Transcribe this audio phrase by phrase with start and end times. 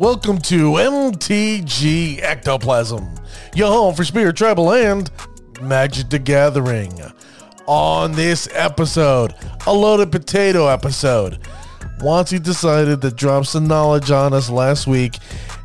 [0.00, 3.06] Welcome to MTG Ectoplasm,
[3.54, 5.10] your home for Spirit Tribal and
[5.60, 6.98] Magic the Gathering.
[7.66, 9.34] On this episode,
[9.66, 11.38] a loaded potato episode.
[11.98, 15.18] WotC decided to drop some knowledge on us last week,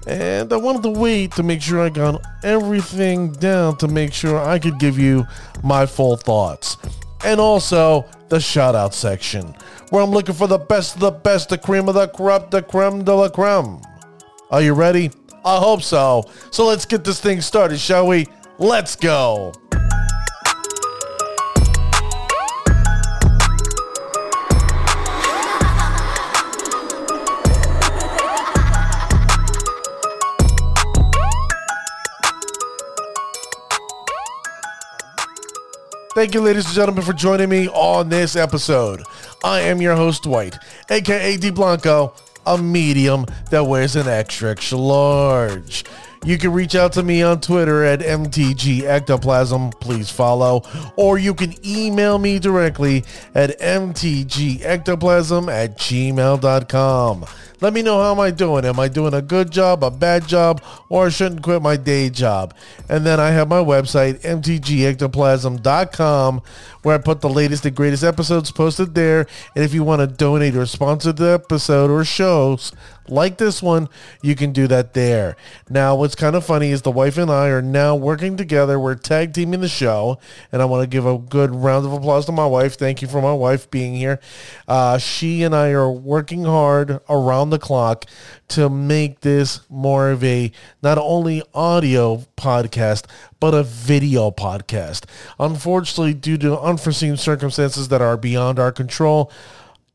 [0.06, 4.38] and I wanted to wait to make sure I got everything down to make sure
[4.38, 5.26] I could give you
[5.64, 6.76] my full thoughts.
[7.24, 9.56] And also the shout out section,
[9.92, 12.62] where I'm looking for the best of the best, the cream of the crop, the
[12.62, 13.80] creme de la creme.
[14.52, 15.10] Are you ready?
[15.44, 16.30] I hope so.
[16.52, 18.28] So let's get this thing started, shall we?
[18.60, 19.54] Let's go.
[36.14, 39.04] Thank you, ladies and gentlemen, for joining me on this episode.
[39.44, 40.58] I am your host, Dwight,
[40.90, 42.14] aka D Blanco,
[42.46, 45.86] a medium that wears an extra extra large.
[46.26, 49.70] You can reach out to me on Twitter at MTG Ectoplasm.
[49.80, 50.64] Please follow.
[50.96, 53.04] Or you can email me directly
[53.36, 57.26] at mtgectoplasm at gmail.com.
[57.62, 58.66] Let me know how am I doing.
[58.66, 62.10] Am I doing a good job, a bad job, or I shouldn't quit my day
[62.10, 62.56] job?
[62.90, 66.42] And then I have my website, mtgectoplasm.com,
[66.86, 69.26] where I put the latest and greatest episodes posted there.
[69.56, 72.72] And if you want to donate or sponsor the episode or shows
[73.08, 73.90] like this one,
[74.22, 75.36] you can do that there.
[75.70, 78.80] Now, what's kind of funny is the wife and I are now working together.
[78.80, 80.20] We're tag teaming the show,
[80.52, 82.76] and I want to give a good round of applause to my wife.
[82.76, 84.20] Thank you for my wife being here.
[84.68, 88.06] Uh, she and I are working hard around the clock
[88.50, 93.06] to make this more of a not only audio podcast,
[93.40, 95.06] but a video podcast.
[95.40, 99.32] Unfortunately, due to unforeseen circumstances that are beyond our control,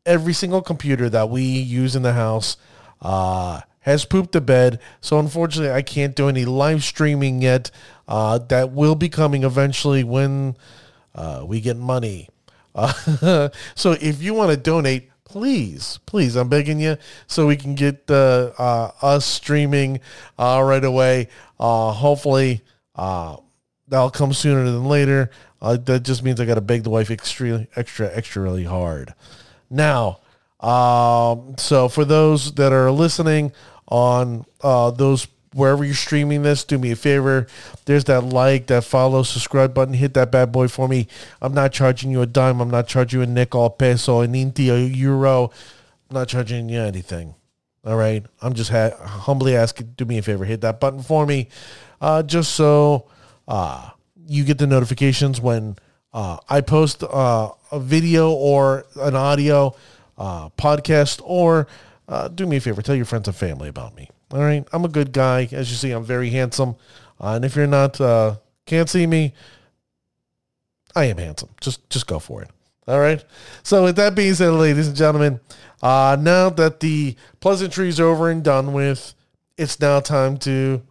[0.06, 2.56] every single computer that we use in the house
[3.03, 4.79] uh, has pooped the bed.
[5.00, 7.71] So unfortunately, I can't do any live streaming yet.
[8.06, 10.56] Uh, that will be coming eventually when
[11.15, 12.29] uh, we get money.
[12.75, 16.97] Uh, so if you want to donate, please, please, I'm begging you,
[17.29, 20.00] so we can get uh, us streaming
[20.39, 21.29] uh, right away.
[21.59, 22.62] Hopefully,
[22.95, 23.37] uh,
[23.89, 25.31] that'll come sooner than later.
[25.61, 29.15] Uh, that just means I got to beg the wife extra, extra, extra really hard.
[29.69, 30.21] Now,
[30.61, 33.53] um, so for those that are listening
[33.89, 37.47] on uh, those wherever you're streaming this, do me a favor.
[37.84, 39.95] There's that like, that follow, subscribe button.
[39.95, 41.09] Hit that bad boy for me.
[41.41, 42.61] I'm not charging you a dime.
[42.61, 45.50] I'm not charging you a nickel, a peso, an inti, a euro.
[46.09, 47.34] I'm not charging you anything.
[47.84, 48.25] All right.
[48.43, 50.45] I'm just ha- humbly asking, do me a favor.
[50.45, 51.49] Hit that button for me,
[52.00, 53.06] uh, just so
[53.49, 53.91] uh,
[54.27, 55.77] you get the notifications when
[56.12, 59.75] uh, I post uh, a video or an audio
[60.19, 61.66] uh, podcast, or
[62.09, 64.09] uh, do me a favor, tell your friends and family about me.
[64.33, 65.49] All right, I'm a good guy.
[65.53, 66.77] As you see, I'm very handsome,
[67.19, 67.99] and if you're not
[68.67, 69.34] can't see me,
[70.94, 71.49] I am handsome.
[71.61, 72.50] Just just go for it.
[72.87, 73.25] All right.
[73.62, 75.41] So with that being said, ladies and gentlemen,
[75.82, 79.15] uh, now that the pleasantries are over and done with,
[79.56, 80.82] it's now time to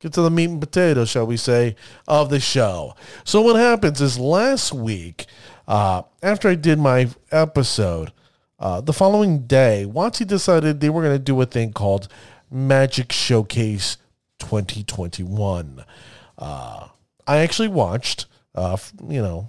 [0.00, 1.76] get to the meat and potatoes, shall we say,
[2.06, 2.94] of the show.
[3.24, 5.26] So what happens is last week,
[5.66, 8.12] uh, after I did my episode,
[8.60, 12.08] uh, the following day, WotC decided they were going to do a thing called
[12.50, 13.98] Magic Showcase
[14.40, 15.84] 2021.
[16.36, 16.88] Uh,
[17.26, 18.26] I actually watched.
[18.54, 18.76] Uh,
[19.08, 19.48] you know,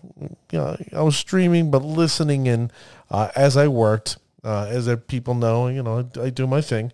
[0.52, 2.70] you know, I was streaming, but listening in
[3.10, 4.18] uh, as I worked.
[4.42, 6.94] Uh, as people know, you know, I, I do my thing,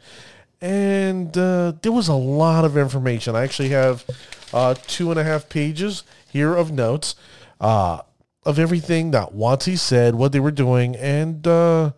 [0.66, 3.36] and uh, there was a lot of information.
[3.36, 4.04] I actually have
[4.52, 7.14] uh, two and a half pages here of notes
[7.62, 8.00] uh,
[8.44, 11.92] of everything that WotC said, what they were doing, and uh,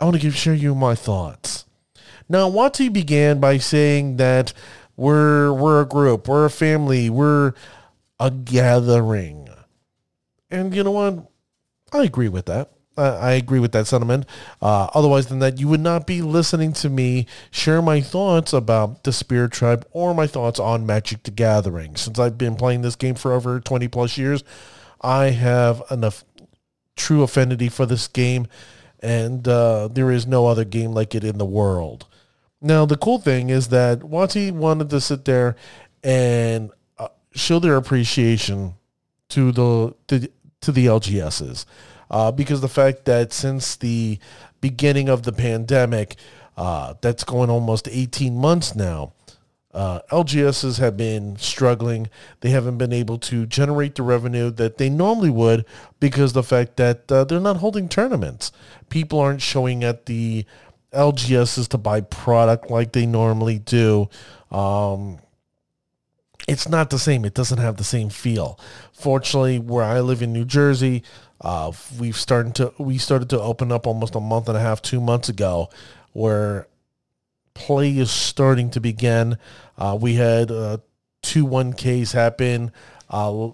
[0.00, 1.66] I want to give share you my thoughts.
[2.28, 4.52] Now, WotC began by saying that
[4.96, 7.54] we're we're a group, we're a family, we're
[8.18, 9.48] a gathering,
[10.50, 11.30] and you know what?
[11.92, 12.72] I agree with that.
[13.00, 14.26] I agree with that sentiment.
[14.60, 19.04] Uh, otherwise than that, you would not be listening to me share my thoughts about
[19.04, 21.96] the Spirit Tribe or my thoughts on Magic the Gathering.
[21.96, 24.44] Since I've been playing this game for over 20 plus years,
[25.00, 26.24] I have enough
[26.96, 28.46] true affinity for this game,
[29.00, 32.06] and uh, there is no other game like it in the world.
[32.60, 35.56] Now, the cool thing is that WotC wanted to sit there
[36.04, 38.74] and uh, show their appreciation
[39.30, 39.94] to the
[40.60, 41.64] to the LGSs
[42.10, 44.18] uh, because the fact that since the
[44.60, 46.16] beginning of the pandemic,
[46.56, 49.12] uh, that's going almost 18 months now,
[49.72, 52.10] uh, LGSs have been struggling.
[52.40, 55.64] They haven't been able to generate the revenue that they normally would
[56.00, 58.50] because the fact that uh, they're not holding tournaments.
[58.88, 60.44] People aren't showing at the
[60.92, 64.08] LGSs to buy product like they normally do.
[64.50, 65.20] Um,
[66.48, 67.24] it's not the same.
[67.24, 68.58] It doesn't have the same feel.
[68.92, 71.04] Fortunately, where I live in New Jersey,
[71.40, 74.82] uh, we've started to we started to open up almost a month and a half,
[74.82, 75.70] two months ago,
[76.12, 76.66] where
[77.54, 79.38] play is starting to begin.
[79.78, 80.78] Uh, we had uh,
[81.22, 82.72] two 1Ks happen
[83.08, 83.48] uh,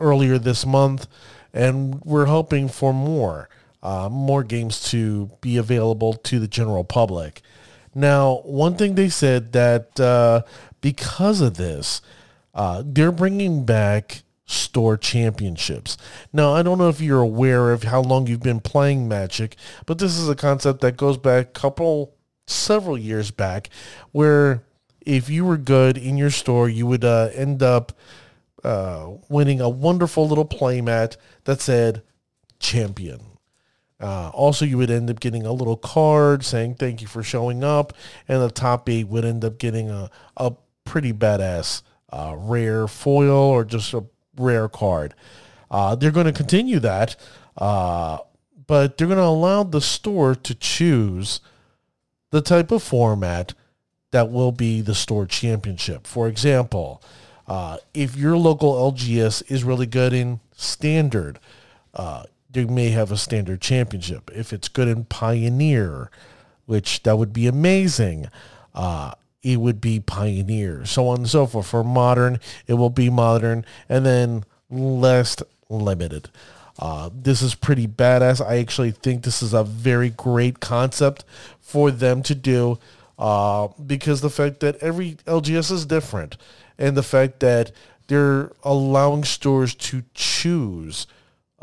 [0.00, 1.06] earlier this month,
[1.52, 3.48] and we're hoping for more,
[3.82, 7.42] uh, more games to be available to the general public.
[7.94, 10.42] Now, one thing they said that uh,
[10.80, 12.02] because of this,
[12.54, 15.96] uh, they're bringing back store championships.
[16.32, 19.98] Now, I don't know if you're aware of how long you've been playing Magic, but
[19.98, 22.14] this is a concept that goes back a couple,
[22.46, 23.68] several years back,
[24.12, 24.62] where
[25.04, 27.92] if you were good in your store, you would uh, end up
[28.62, 32.02] uh, winning a wonderful little playmat that said
[32.60, 33.20] champion.
[33.98, 37.64] Uh, also, you would end up getting a little card saying thank you for showing
[37.64, 37.92] up,
[38.28, 40.52] and the top eight would end up getting a, a
[40.84, 41.82] pretty badass
[42.12, 44.04] uh, rare foil or just a
[44.38, 45.14] rare card.
[45.70, 47.16] Uh, they're going to continue that,
[47.56, 48.18] uh,
[48.66, 51.40] but they're going to allow the store to choose
[52.30, 53.54] the type of format
[54.10, 56.06] that will be the store championship.
[56.06, 57.02] For example,
[57.46, 61.38] uh, if your local LGS is really good in standard,
[61.94, 64.30] uh, you may have a standard championship.
[64.34, 66.10] If it's good in Pioneer,
[66.64, 68.28] which that would be amazing,
[68.74, 69.12] uh,
[69.46, 70.84] it would be Pioneer.
[70.84, 71.68] So on and so forth.
[71.68, 75.36] For modern, it will be modern, and then less
[75.68, 76.28] limited.
[76.80, 78.44] Uh, this is pretty badass.
[78.44, 81.24] I actually think this is a very great concept
[81.60, 82.78] for them to do
[83.20, 86.36] uh, because the fact that every LGS is different
[86.76, 87.70] and the fact that
[88.08, 91.06] they're allowing stores to choose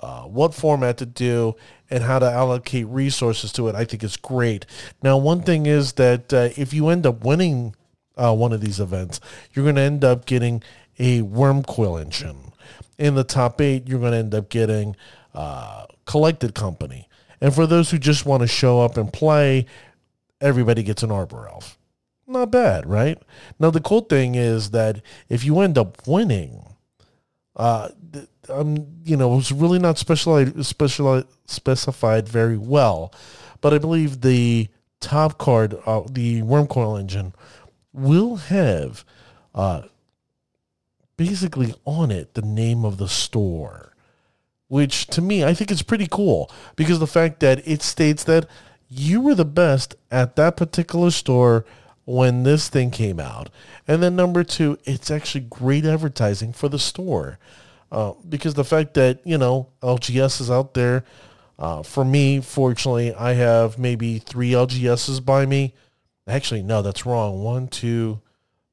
[0.04, 1.56] uh, what format to do
[1.90, 4.66] and how to allocate resources to it, I think is great.
[5.02, 7.74] Now, one thing is that uh, if you end up winning
[8.18, 9.22] uh, one of these events,
[9.54, 10.62] you're going to end up getting
[11.00, 12.52] a Wurmcoil engine.
[12.98, 14.98] In the top eight, you're going to end up getting
[15.34, 17.08] uh, Collected Company.
[17.40, 19.68] And for those who just want to show up and play,
[20.42, 21.78] everybody gets an Arbor Elf.
[22.28, 23.18] Not bad, right?
[23.58, 26.76] Now the cool thing is that if you end up winning,
[27.56, 27.90] uh,
[28.50, 33.13] um, you know, was really not specialized, specialized, specified very well,
[33.62, 34.68] but I believe the
[35.00, 37.34] top card, uh, the Wurmcoil engine,
[37.92, 39.06] will have
[39.54, 39.84] uh,
[41.18, 43.94] basically on it the name of the store,
[44.68, 48.48] which to me I think is pretty cool because the fact that it states that
[48.89, 51.66] you were the best at that particular store
[52.06, 53.50] when this thing came out.
[53.88, 57.39] And then number two, it's actually great advertising for the store.
[57.94, 61.06] Uh, because the fact that, you know, LGS is out there,
[61.60, 65.75] uh, for me, fortunately, I have maybe three LGSs by me.
[66.28, 67.44] Actually, no, that's wrong.
[67.44, 68.19] One, two,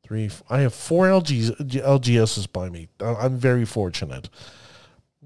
[0.02, 0.30] three.
[0.48, 2.88] I have four LGs, LGSs by me.
[2.98, 4.30] I'm very fortunate.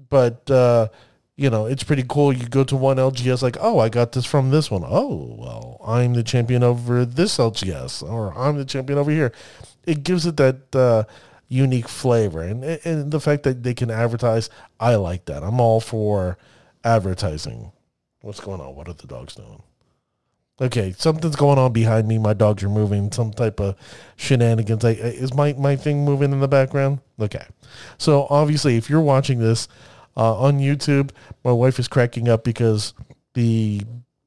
[0.09, 0.89] But, uh,
[1.37, 2.33] you know, it's pretty cool.
[2.33, 4.83] You go to one LGS like, oh, I got this from this one.
[4.85, 9.31] Oh, well, I'm the champion over this LGS, or I'm the champion over here.
[9.85, 11.03] It gives it that uh,
[11.47, 15.43] unique flavor, and and the fact that they can advertise, I like that.
[15.43, 16.37] I'm all for
[16.83, 17.71] advertising.
[18.21, 18.75] What's going on?
[18.75, 19.61] What are the dogs doing?
[20.61, 22.17] Okay, something's going on behind me.
[22.17, 23.11] My dogs are moving.
[23.11, 23.75] Some type of
[24.15, 24.85] shenanigans.
[24.85, 26.99] I, is my my thing moving in the background?
[27.19, 27.45] Okay,
[27.97, 29.67] so obviously, if you're watching this
[30.17, 31.11] uh, on YouTube.
[31.43, 32.93] My wife is cracking up because
[33.33, 33.81] the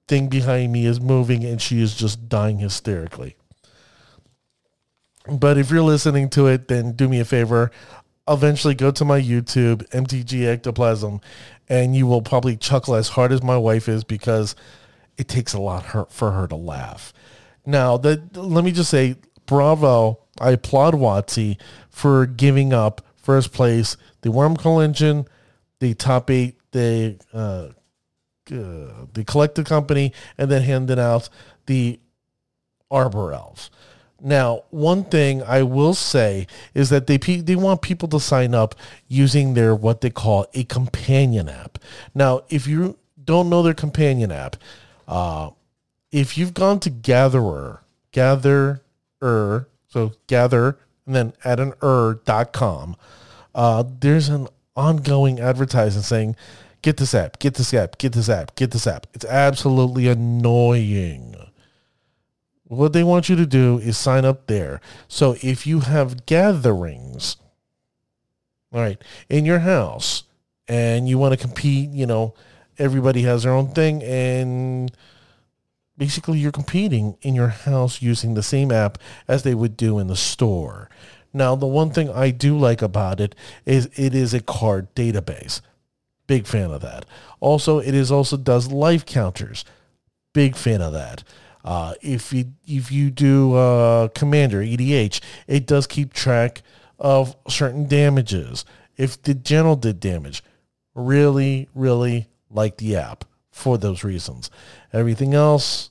[0.06, 3.36] thing behind me is moving and she is just dying hysterically.
[5.30, 7.70] But if you're listening to it, then do me a favor.
[8.26, 11.20] Eventually go to my YouTube, MTG Ectoplasm,
[11.68, 14.54] and you will probably chuckle as hard as my wife is because
[15.16, 17.12] it takes a lot for her to laugh.
[17.66, 19.16] Now, the, let me just say,
[19.46, 20.20] bravo.
[20.40, 25.26] I applaud WotC for giving up first place, the Wurmcoil Engine,
[25.80, 27.68] the top eight, the uh,
[28.50, 31.28] uh, the collective company, and then handing out
[31.66, 31.98] the
[32.90, 33.70] Arbor Elves.
[34.20, 38.74] Now, one thing I will say is that they they want people to sign up
[39.06, 41.78] using their what they call a companion app.
[42.14, 44.56] Now, if you don't know their companion app,
[45.06, 45.50] uh,
[46.10, 47.82] if you've gone to Gatherer,
[48.12, 48.80] Gatherer,
[49.20, 52.94] so Gather and then at an er.com,
[53.54, 54.46] uh, there's an
[54.76, 56.36] ongoing advertising saying,
[56.82, 59.06] get this app, get this app, get this app, get this app.
[59.14, 61.34] It's absolutely annoying.
[62.68, 64.80] What they want you to do is sign up there.
[65.08, 67.36] So if you have gatherings,
[68.72, 70.24] all right, in your house
[70.68, 72.34] and you want to compete, you know,
[72.78, 74.92] everybody has their own thing and
[75.96, 80.06] basically you're competing in your house using the same app as they would do in
[80.06, 80.90] the store.
[81.32, 83.34] Now, the one thing I do like about it
[83.66, 85.60] is it is a card database.
[86.26, 87.06] Big fan of that.
[87.40, 89.64] Also, it is also does life counters.
[90.34, 91.24] Big fan of that.
[91.64, 96.62] Uh, if you if you do uh, Commander EDH, it does keep track
[96.98, 98.64] of certain damages.
[98.96, 100.42] If the general did damage,
[100.94, 104.50] really, really like the app for those reasons.
[104.92, 105.90] Everything else,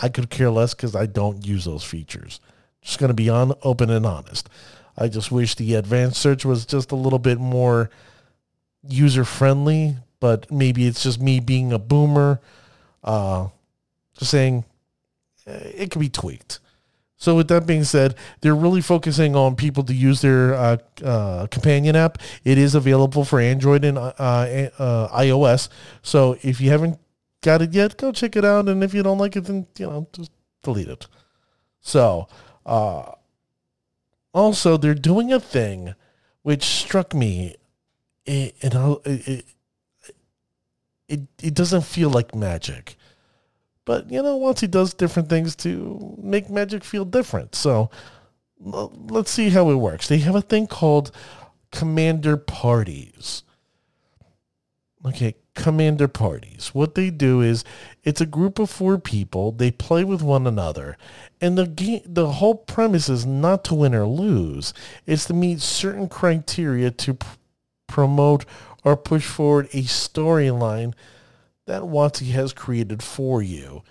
[0.00, 2.40] I could care less because I don't use those features.
[2.80, 4.48] Just going to be on open and honest.
[4.96, 7.90] I just wish the advanced search was just a little bit more
[8.86, 12.40] user friendly, but maybe it's just me being a boomer.
[13.02, 13.48] Uh,
[14.18, 14.64] just saying
[15.46, 16.60] eh, it could be tweaked.
[17.16, 21.46] So with that being said, they're really focusing on people to use their uh, uh,
[21.46, 22.18] companion app.
[22.42, 25.68] It is available for Android and uh, uh iOS.
[26.02, 26.98] So if you haven't
[27.40, 28.68] got it yet, go check it out.
[28.68, 30.32] And if you don't like it, then you know just
[30.64, 31.06] delete it.
[31.80, 32.26] So
[32.66, 33.12] uh,
[34.34, 35.94] also, they're doing a thing
[36.42, 37.56] which struck me.
[38.24, 39.44] It, it,
[41.12, 42.96] it, it, doesn't feel like magic.
[43.84, 47.54] But, you know, once he does different things to make magic feel different.
[47.54, 47.90] So
[48.58, 50.08] let's see how it works.
[50.08, 51.10] They have a thing called
[51.70, 53.42] commander parties.
[55.04, 56.70] Okay, commander parties.
[56.72, 57.64] What they do is
[58.04, 59.52] it's a group of four people.
[59.52, 60.96] They play with one another.
[61.40, 64.72] And the game, the whole premise is not to win or lose.
[65.06, 67.36] It's to meet certain criteria to pr-
[67.88, 68.46] promote
[68.84, 70.94] or push forward a storyline
[71.66, 73.82] that WotC has created for you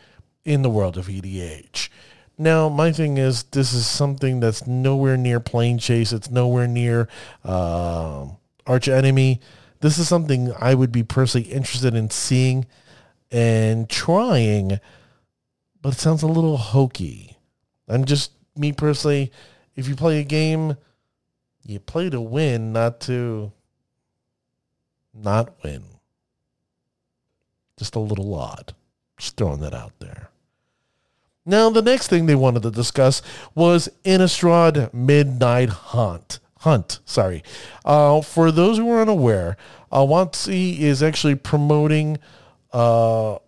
[0.43, 1.89] in the world of EDH.
[2.38, 6.12] Now, my thing is, this is something that's nowhere near Planechase.
[6.12, 7.07] It's nowhere near
[7.45, 8.27] uh,
[8.65, 9.39] Arch Enemy.
[9.81, 12.65] This is something I would be personally interested in seeing
[13.31, 14.79] and trying,
[15.81, 17.38] but it sounds a little hokey.
[17.88, 19.31] I'm just, me personally,
[19.75, 20.77] if you play a game,
[21.65, 23.51] you play to win, not to
[25.13, 25.83] not win.
[27.77, 28.73] Just a little odd.
[29.17, 30.29] Just throwing that out there.
[31.45, 33.21] Now, the next thing they wanted to discuss
[33.55, 36.39] was Innistrad Midnight Hunt.
[36.59, 37.43] Hunt, sorry.
[37.83, 39.57] Uh, for those who are unaware,
[39.91, 42.19] uh, WotC is actually promoting
[42.71, 43.39] uh,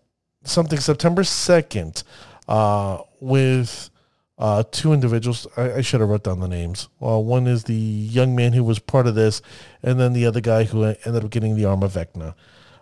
[0.44, 2.04] something September 2nd
[2.48, 3.92] uh, with
[4.38, 5.48] uh, two individuals.
[5.56, 6.90] I, I, should have wrote down the names.
[7.00, 9.42] Well, one is the young man who was part of this,
[9.82, 12.34] and then the other guy who ended up getting the arm of Vecna.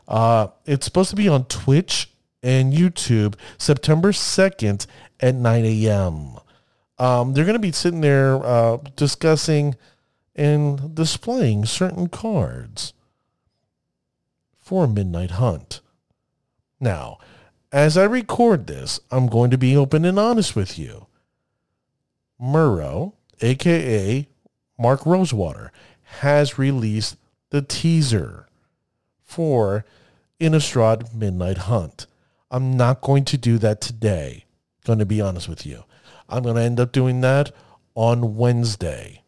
[0.07, 2.09] Uh, it's supposed to be on Twitch
[2.41, 4.87] and YouTube September 2nd
[5.19, 6.37] at 9 a.m.
[6.97, 9.75] Um, they're going to be sitting there uh, discussing
[10.35, 12.93] and displaying certain cards
[14.57, 15.81] for Midnight Hunt.
[16.79, 17.19] Now,
[17.71, 21.07] as I record this, I'm going to be open and honest with you.
[22.41, 24.27] MaRo, aka
[24.79, 25.71] Mark Rosewater,
[26.19, 27.15] has released
[27.51, 28.47] the teaser
[29.23, 29.85] for
[30.39, 32.07] Innistrad Midnight Hunt.
[32.49, 34.45] I'm not going to do that today.
[34.85, 35.83] Going to be honest with you.
[36.27, 37.51] I'm going to end up doing that
[37.93, 39.21] on Wednesday.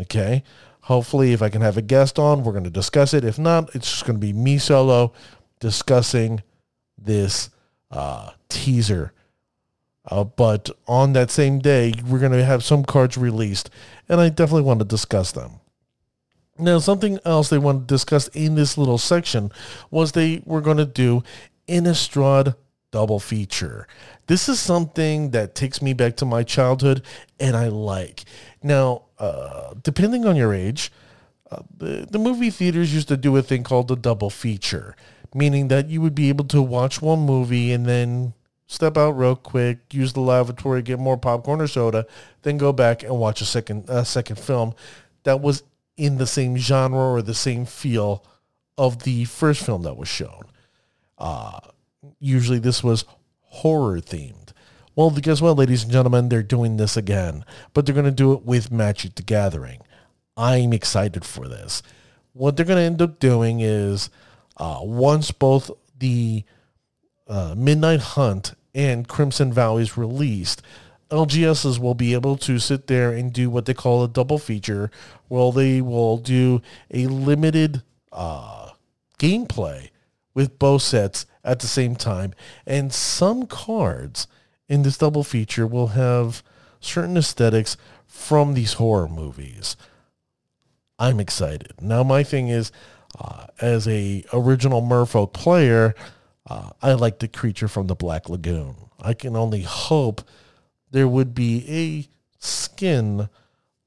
[0.00, 0.42] Okay?
[0.82, 3.24] Hopefully, if I can have a guest on, we're going to discuss it.
[3.24, 5.12] If not, it's just going to be me solo
[5.60, 6.42] discussing
[6.96, 7.50] this
[7.90, 9.12] uh, teaser.
[10.08, 13.70] Uh, but on that same day, we're going to have some cards released,
[14.08, 15.60] and I definitely want to discuss them.
[16.58, 19.50] Now, something else they want to discuss in this little section
[19.90, 21.22] was they were going to do
[21.68, 22.54] Innistrad
[22.92, 23.86] double feature.
[24.26, 27.02] This is something that takes me back to my childhood,
[27.38, 28.24] and I like.
[28.62, 30.90] Now, uh, depending on your age,
[31.50, 34.96] uh, the, the movie theaters used to do a thing called a double feature,
[35.34, 38.32] meaning that you would be able to watch one movie and then
[38.66, 42.06] step out real quick, use the lavatory, get more popcorn or soda,
[42.42, 44.74] then go back and watch a second a second film
[45.24, 45.62] that was
[45.96, 48.24] in the same genre or the same feel
[48.76, 50.42] of the first film that was shown.
[51.18, 51.58] Uh,
[52.18, 53.04] usually this was
[53.40, 54.52] horror themed.
[54.94, 56.28] Well, guess what, ladies and gentlemen?
[56.28, 57.44] They're doing this again,
[57.74, 59.80] but they're going to do it with Magic the Gathering.
[60.36, 61.82] I'm excited for this.
[62.32, 64.10] What they're going to end up doing is
[64.56, 66.44] uh, once both the
[67.26, 70.62] uh, Midnight Hunt and Crimson Vow is released,
[71.10, 74.90] LGSs will be able to sit there and do what they call a double feature.
[75.28, 78.70] Well, they will do a limited uh,
[79.18, 79.90] gameplay
[80.34, 82.34] with both sets at the same time.
[82.66, 84.26] And some cards
[84.68, 86.42] in this double feature will have
[86.80, 89.76] certain aesthetics from these horror movies.
[90.98, 91.74] I'm excited.
[91.80, 92.72] Now, my thing is,
[93.18, 95.94] uh, as a original Merfolk player,
[96.46, 98.76] Uh, I like the creature from the Black Lagoon.
[99.00, 100.22] I can only hope
[100.90, 103.28] there would be a skin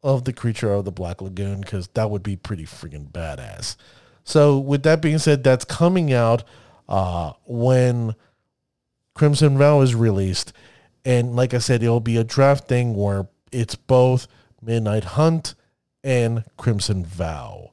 [0.03, 3.75] of the creature of the Black Lagoon because that would be pretty freaking badass.
[4.23, 6.43] So, with that being said, that's coming out
[6.87, 8.15] uh, when
[9.13, 10.53] Crimson Vow is released.
[11.05, 14.27] And like I said, it'll be a draft thing where it's both
[14.61, 15.55] Midnight Hunt
[16.03, 17.71] and Crimson Vow.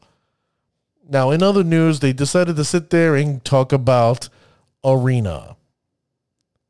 [1.08, 4.28] Now, in other news, they decided to sit there and talk about
[4.86, 5.56] Arena.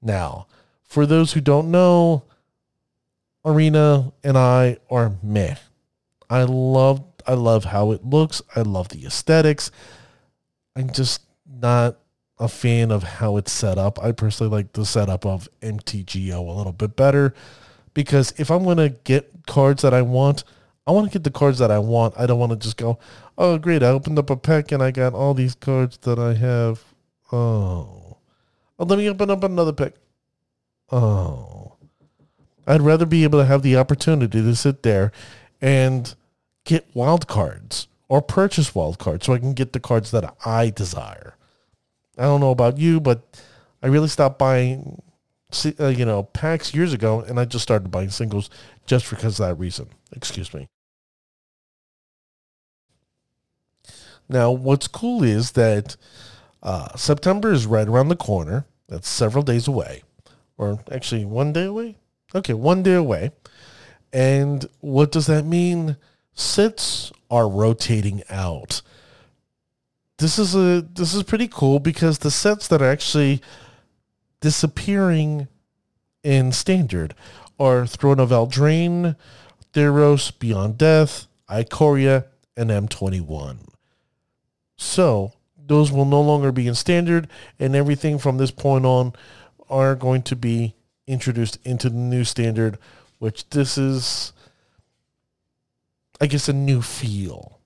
[0.00, 0.46] Now,
[0.82, 2.24] for those who don't know,
[3.44, 5.56] Arena and I are meh.
[6.28, 8.40] I love I love how it looks.
[8.54, 9.70] I love the aesthetics.
[10.76, 11.98] I'm just not
[12.38, 14.02] a fan of how it's set up.
[14.02, 17.34] I personally like the setup of MTGO a little bit better
[17.94, 20.44] because if I'm going to get cards that I want,
[20.86, 22.14] I want to get the cards that I want.
[22.16, 22.98] I don't want to just go,
[23.38, 26.34] oh, great, I opened up a pack and I got all these cards that I
[26.34, 26.84] have.
[27.32, 27.95] Oh.
[28.78, 29.94] Oh let me open up another pack.
[30.90, 31.76] Oh.
[32.66, 35.12] I'd rather be able to have the opportunity to sit there
[35.60, 36.14] and
[36.64, 40.70] get wild cards or purchase wild cards so I can get the cards that I
[40.70, 41.36] desire.
[42.18, 43.22] I don't know about you, but
[43.82, 45.02] I really stopped buying,
[45.78, 48.50] uh, you know, packs years ago, and I just started buying singles
[48.86, 49.88] just because of that reason.
[50.12, 50.68] Excuse me.
[54.28, 55.96] Now, what's cool is that
[56.66, 58.66] uh, September is right around the corner.
[58.88, 60.02] That's several days away,
[60.58, 61.96] or actually one day away.
[62.34, 63.30] Okay, one day away.
[64.12, 65.96] And what does that mean?
[66.34, 68.82] Sets are rotating out
[70.18, 73.42] this is a this is pretty cool because the sets that are actually
[74.40, 75.48] disappearing
[76.22, 77.14] in standard
[77.58, 79.16] are Throne of Eldraine,
[79.72, 83.58] Theros, Beyond Death, Ikoria, and M21.
[84.76, 85.32] So
[85.66, 89.12] those will no longer be in standard, and everything from this point on
[89.68, 90.74] are going to be
[91.06, 92.78] introduced into the new standard,
[93.18, 94.32] which this is,
[96.20, 97.56] I guess, a new feel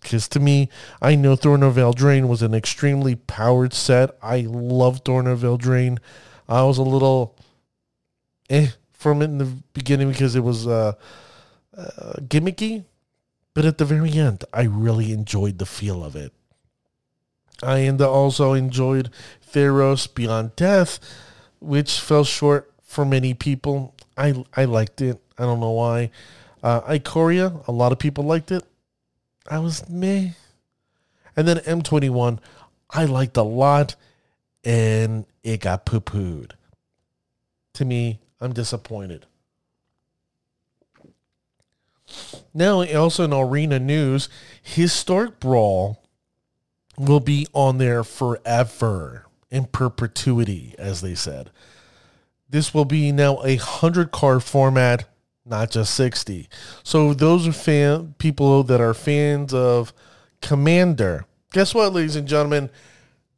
[0.00, 0.68] because to me,
[1.00, 4.16] I know Throne of Eldraine was an extremely powered set.
[4.22, 5.98] I love Throne of Eldraine.
[6.48, 7.36] I was a little
[8.48, 10.92] eh from it in the beginning because it was uh,
[11.76, 12.84] uh, gimmicky,
[13.54, 16.32] but at the very end, I really enjoyed the feel of it.
[17.62, 19.10] I also enjoyed
[19.52, 20.98] Theros Beyond Death,
[21.60, 23.94] which fell short for many people.
[24.16, 25.20] I I liked it.
[25.38, 26.10] I don't know why.
[26.62, 28.64] Uh, Ikoria, a lot of people liked it.
[29.48, 30.30] I was meh.
[31.36, 32.38] And then M21,
[32.90, 33.94] I liked a lot,
[34.64, 36.52] and it got poo pooed.
[37.74, 39.26] To me, I'm disappointed.
[42.52, 44.28] Now, also in arena news,
[44.62, 45.99] Historic Brawl
[47.06, 51.50] will be on there forever, in perpetuity, as they said.
[52.48, 55.06] This will be now a 100 card format
[55.50, 56.48] not just 60.
[56.82, 59.92] So those are fan people that are fans of
[60.40, 61.26] Commander.
[61.52, 62.70] Guess what, ladies and gentlemen?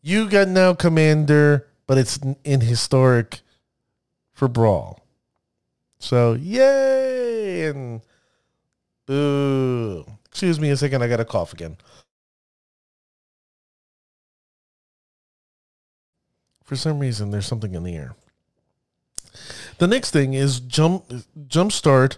[0.03, 3.40] You got now Commander, but it's in historic
[4.33, 5.01] for Brawl.
[5.98, 8.03] So yay and
[9.07, 10.05] boo.
[10.27, 11.77] Excuse me a second, I got a cough again.
[16.73, 18.15] For some reason, there's something in the air.
[19.77, 21.07] The next thing is jump
[21.47, 22.17] jumpstart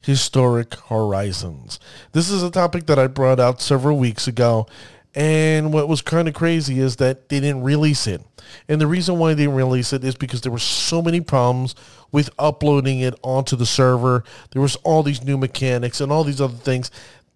[0.00, 1.78] historic horizons.
[2.10, 4.66] This is a topic that I brought out several weeks ago.
[5.14, 8.20] And what was kind of crazy is that they didn't release it.
[8.68, 11.76] And the reason why they didn't release it is because there were so many problems
[12.10, 14.24] with uploading it onto the server.
[14.50, 16.90] There was all these new mechanics and all these other things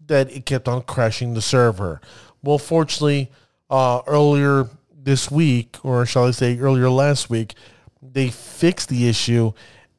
[0.08, 2.00] that it kept on crashing the server.
[2.42, 3.30] Well, fortunately,
[3.70, 4.68] uh, earlier
[5.06, 7.54] this week, or shall I say earlier last week,
[8.02, 9.52] they fixed the issue,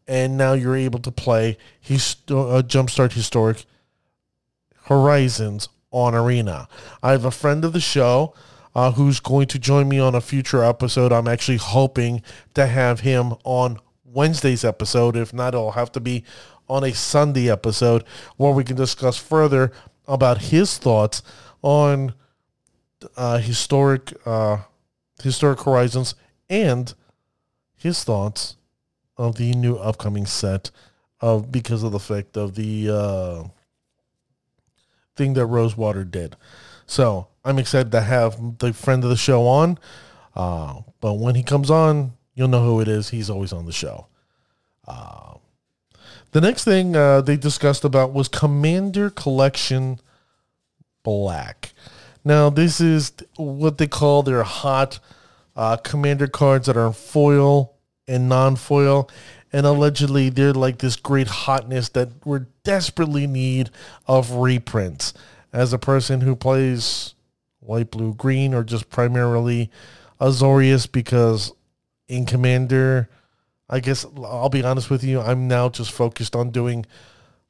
[0.06, 3.63] and now you're able to play Histo- uh, Jumpstart Historic
[4.84, 6.67] Horizons on Arena.
[7.02, 8.34] I have a friend of the show
[8.76, 11.13] uh, who's going to join me on a future episode.
[11.13, 12.22] I'm actually hoping
[12.56, 15.15] to have him on Wednesday's episode.
[15.15, 16.26] If not, it'll have to be
[16.67, 18.04] on a Sunday episode
[18.36, 19.72] where we can discuss further
[20.06, 21.24] about his thoughts
[21.62, 22.13] on
[23.15, 24.58] uh, historic uh,
[25.22, 26.16] historic horizons
[26.50, 26.94] and
[27.76, 28.58] his thoughts
[29.18, 30.72] of the new upcoming set
[31.20, 33.44] of because of the fact of the uh,
[35.16, 36.36] thing that Rosewater did.
[36.86, 39.78] So I'm excited to have the friend of the show on.
[40.36, 43.10] Uh, but when he comes on, you'll know who it is.
[43.10, 44.08] He's always on the show.
[44.88, 45.36] Uh,
[46.32, 50.00] the next thing uh, they discussed about was Commander Collection
[51.04, 51.74] Black.
[52.28, 55.00] Now, this is what they call their hot
[55.56, 59.10] uh, commander cards that are foil and non-foil.
[59.54, 63.70] And allegedly, they're like this great hotness that we're desperately need
[64.08, 65.13] of reprints.
[65.54, 67.16] As a person who plays
[67.62, 69.72] white, blue, green, or just primarily
[70.20, 71.54] Azorius, because
[72.10, 73.08] in Commander,
[73.70, 76.86] I guess I'll be honest with you, I'm now just focused on doing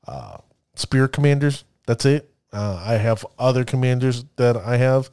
[0.05, 0.37] uh,
[0.75, 1.63] Spirit Commanders.
[1.87, 2.29] That's it.
[2.53, 5.09] Uh, I have other commanders that I have,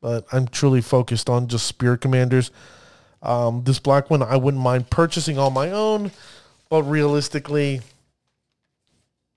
[0.00, 2.50] but I'm truly focused on just Spirit Commanders.
[3.22, 6.12] Um, this black one, I wouldn't mind purchasing on my own,
[6.68, 7.80] but realistically,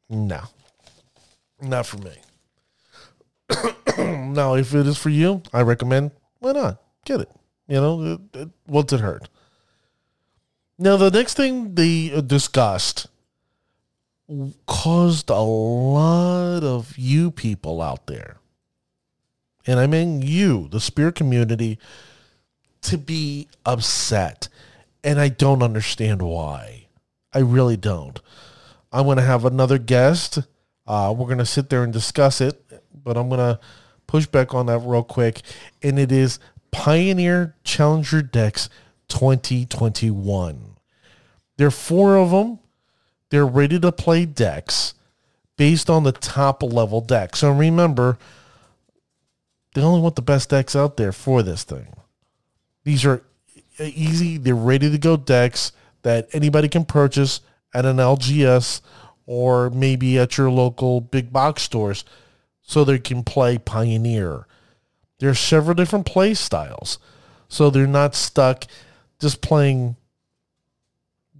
[0.10, 0.42] no,
[1.62, 2.12] not for me.
[4.34, 6.12] now, if it is for you, I recommend.
[6.40, 7.32] Why not get it?
[7.68, 9.30] You know, it, it, what's it hurt?
[10.78, 13.08] Now, the next thing they discussed
[14.66, 18.38] caused a lot of you people out there,
[19.66, 21.80] and I mean you, the spirit community,
[22.84, 24.48] to be upset.
[25.02, 26.88] And I don't understand why.
[27.34, 28.20] I really don't.
[28.92, 30.40] I'm going to have another guest.
[30.86, 32.62] Uh, we're going to sit there and discuss it,
[33.04, 33.60] but I'm going to
[34.08, 35.42] push back on that real quick.
[35.84, 36.40] And it is
[36.72, 38.70] Pioneer Challenger Decks
[39.10, 40.76] 2021.
[41.58, 42.60] There are four of them.
[43.30, 44.94] They're ready to play decks
[45.58, 47.36] based on the top level deck.
[47.36, 48.18] So remember,
[49.74, 51.88] they only want the best decks out there for this thing.
[52.84, 53.22] These are
[53.80, 57.42] easy, they're ready to go decks that anybody can purchase
[57.74, 58.82] at an LGS
[59.26, 62.04] or maybe at your local big box stores
[62.62, 64.48] so they can play Pioneer.
[65.20, 66.98] There are several different play styles.
[67.48, 68.66] So they're not stuck
[69.20, 69.98] just playing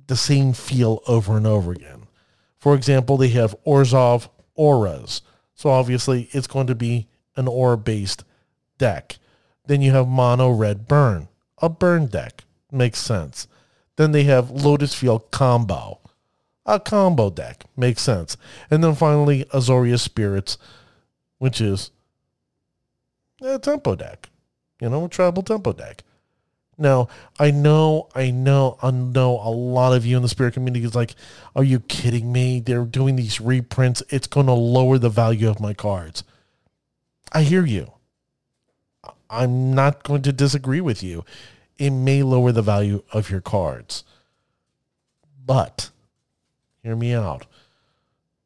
[0.10, 2.08] the same feel over and over again.
[2.58, 5.22] For example, they have Orzhov auras.
[5.54, 8.24] So obviously it's going to be an aura based
[8.80, 9.20] deck.
[9.68, 12.44] Then you have mono red burn, a burn deck.
[12.72, 13.48] Makes sense.
[13.98, 16.00] Then they have Lotus Field combo,
[16.66, 17.66] a combo deck.
[17.78, 18.36] Makes sense.
[18.72, 20.58] And then finally Azorius Spirits,
[21.38, 21.92] which is
[23.42, 24.30] a tempo deck.
[24.82, 26.04] You know, a tribal tempo deck.
[26.80, 30.86] Now, I know, I know, I know a lot of you in the spirit community
[30.86, 31.14] is like,
[31.54, 32.62] are you kidding me?
[32.62, 34.02] They're doing these reprints.
[34.10, 36.24] It's going to lower the value of my cards.
[37.34, 37.92] I hear you.
[39.30, 41.26] I'm not going to disagree with you.
[41.78, 44.06] It may lower the value of your cards.
[45.46, 45.90] But,
[46.82, 47.46] hear me out.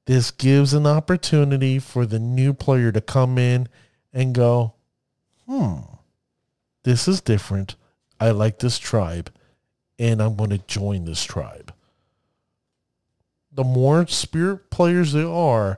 [0.06, 3.70] This gives an opportunity for the new player to come in
[4.12, 4.74] and go,
[5.48, 5.78] hmm,
[6.84, 7.76] this is different
[8.20, 9.32] I like this tribe
[10.00, 11.74] and I'm going to join this tribe.
[13.52, 15.78] The more spirit players there are,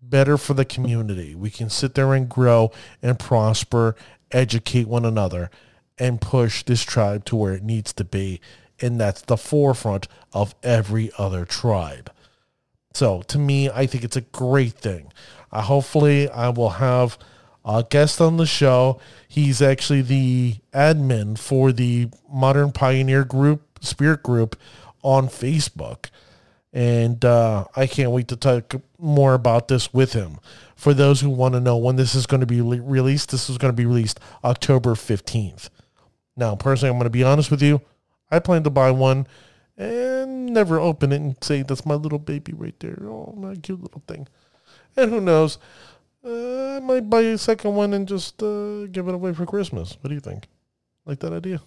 [0.00, 1.34] better for the community.
[1.34, 2.72] We can sit there and grow
[3.02, 3.96] and prosper,
[4.30, 5.50] educate one another,
[5.98, 8.40] and push this tribe to where it needs to be.
[8.80, 12.10] And that's the forefront of every other tribe.
[12.92, 15.12] So to me, I think it's a great thing.
[15.52, 17.18] Uh, hopefully, I will have
[17.64, 19.00] a guest on the show.
[19.26, 24.56] He's actually the admin for the Modern Pioneer Group, Spirit Group
[25.02, 26.06] on Facebook.
[26.72, 30.38] And uh, I can't wait to talk more about this with him.
[30.74, 33.48] For those who want to know when this is going to be re- released, this
[33.48, 35.70] is going to be released October 15th.
[36.36, 37.80] Now, personally, I'm going to be honest with you.
[38.30, 39.28] I plan to buy one
[39.78, 42.98] and never open it and say, that's my little baby right there.
[43.02, 44.26] Oh, my cute little thing.
[44.96, 45.58] And who knows?
[46.24, 49.98] Uh, I might buy a second one and just uh, give it away for Christmas.
[50.00, 50.48] What do you think?
[51.04, 51.60] Like that idea?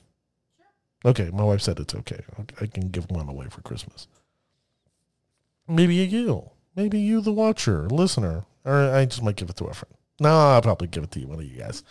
[0.58, 1.12] Sure.
[1.12, 2.22] Okay, my wife said it's okay.
[2.60, 4.08] I can give one away for Christmas.
[5.68, 6.50] Maybe you.
[6.76, 8.46] Maybe you, the watcher, listener.
[8.66, 9.94] Or I just might give it to a friend.
[10.20, 11.84] No, I'll probably give it to you, one of you guys.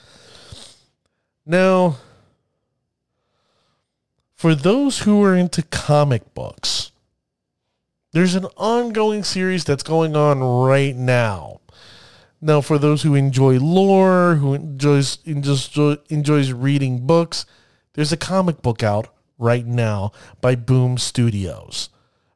[1.45, 1.99] Now,
[4.35, 6.91] for those who are into comic books,
[8.13, 11.61] there's an ongoing series that's going on right now
[12.41, 15.77] now, for those who enjoy lore, who enjoys enjoys,
[16.09, 17.47] enjoys reading books,
[17.95, 21.89] there's a comic book out right now by Boom Studios.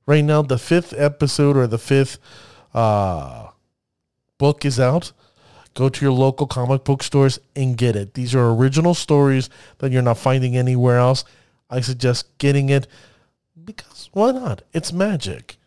[0.07, 2.19] Right now, the fifth episode or the fifth
[2.75, 3.49] uh,
[4.39, 5.13] book is out.
[5.75, 8.15] Go to your local comic book stores and get it.
[8.15, 11.25] These are original stories that you're not finding anywhere else.
[11.69, 12.89] I suggest getting it
[13.65, 14.63] because why not?
[14.73, 15.59] It's magic.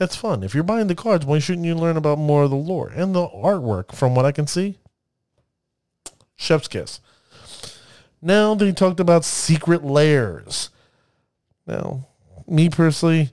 [0.00, 0.42] That's fun.
[0.42, 3.14] If you're buying the cards, why shouldn't you learn about more of the lore and
[3.14, 4.78] the artwork from what I can see?
[6.36, 7.00] Chef's kiss.
[8.22, 10.70] Now they talked about secret layers.
[11.66, 12.08] Now,
[12.48, 13.30] me personally,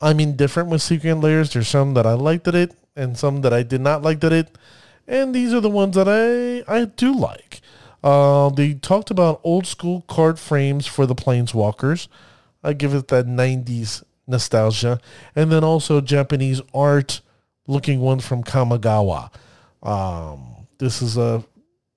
[0.00, 1.52] I'm indifferent with secret layers.
[1.52, 4.32] There's some that I liked at it and some that I did not like at
[4.32, 4.58] it.
[5.06, 7.60] And these are the ones that I, I do like.
[8.02, 12.08] Uh, they talked about old school card frames for the Planeswalkers.
[12.64, 15.00] I give it that 90s nostalgia.
[15.34, 17.20] And then also Japanese art
[17.66, 19.30] looking one from Kamigawa.
[19.82, 21.44] Um, this is a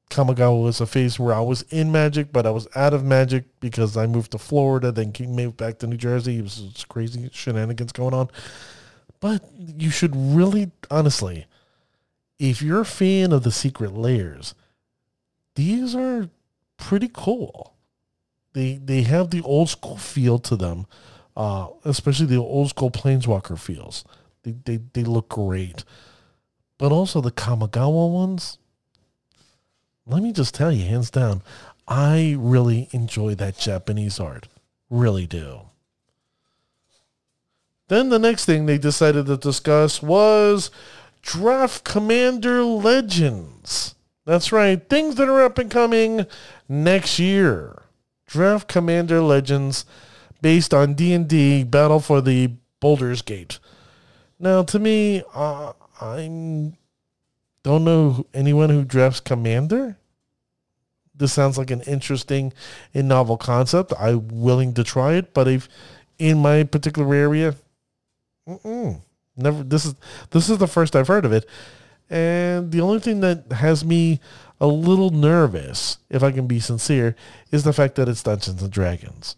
[0.09, 3.45] Kamigawa was a phase where I was in Magic, but I was out of Magic
[3.59, 6.39] because I moved to Florida, then came moved back to New Jersey.
[6.39, 8.29] It was just crazy shenanigans going on.
[9.19, 11.45] But you should really, honestly,
[12.39, 14.53] if you're a fan of the Secret layers,
[15.55, 16.29] these are
[16.77, 17.73] pretty cool.
[18.53, 20.85] They they have the old school feel to them,
[21.37, 24.03] uh, especially the old school Planeswalker feels.
[24.43, 25.85] They, they they look great,
[26.77, 28.57] but also the Kamigawa ones
[30.07, 31.41] let me just tell you, hands down,
[31.87, 34.47] I really enjoy that Japanese art.
[34.89, 35.61] Really do.
[37.89, 40.71] Then the next thing they decided to discuss was
[41.21, 43.95] Draft Commander Legends.
[44.25, 46.25] That's right, things that are up and coming
[46.67, 47.83] next year.
[48.25, 49.85] Draft Commander Legends
[50.41, 53.59] based on D&D Battle for the Baldur's Gate.
[54.39, 56.17] Now, to me, uh, I
[57.63, 59.97] don't know anyone who drafts Commander
[61.17, 62.53] this sounds like an interesting
[62.93, 63.93] and novel concept.
[63.99, 65.67] I'm willing to try it, but if
[66.19, 67.55] in my particular area,
[69.35, 69.63] never.
[69.63, 69.95] This is
[70.31, 71.47] this is the first I've heard of it,
[72.09, 74.19] and the only thing that has me
[74.59, 77.15] a little nervous, if I can be sincere,
[77.51, 79.35] is the fact that it's Dungeons and Dragons.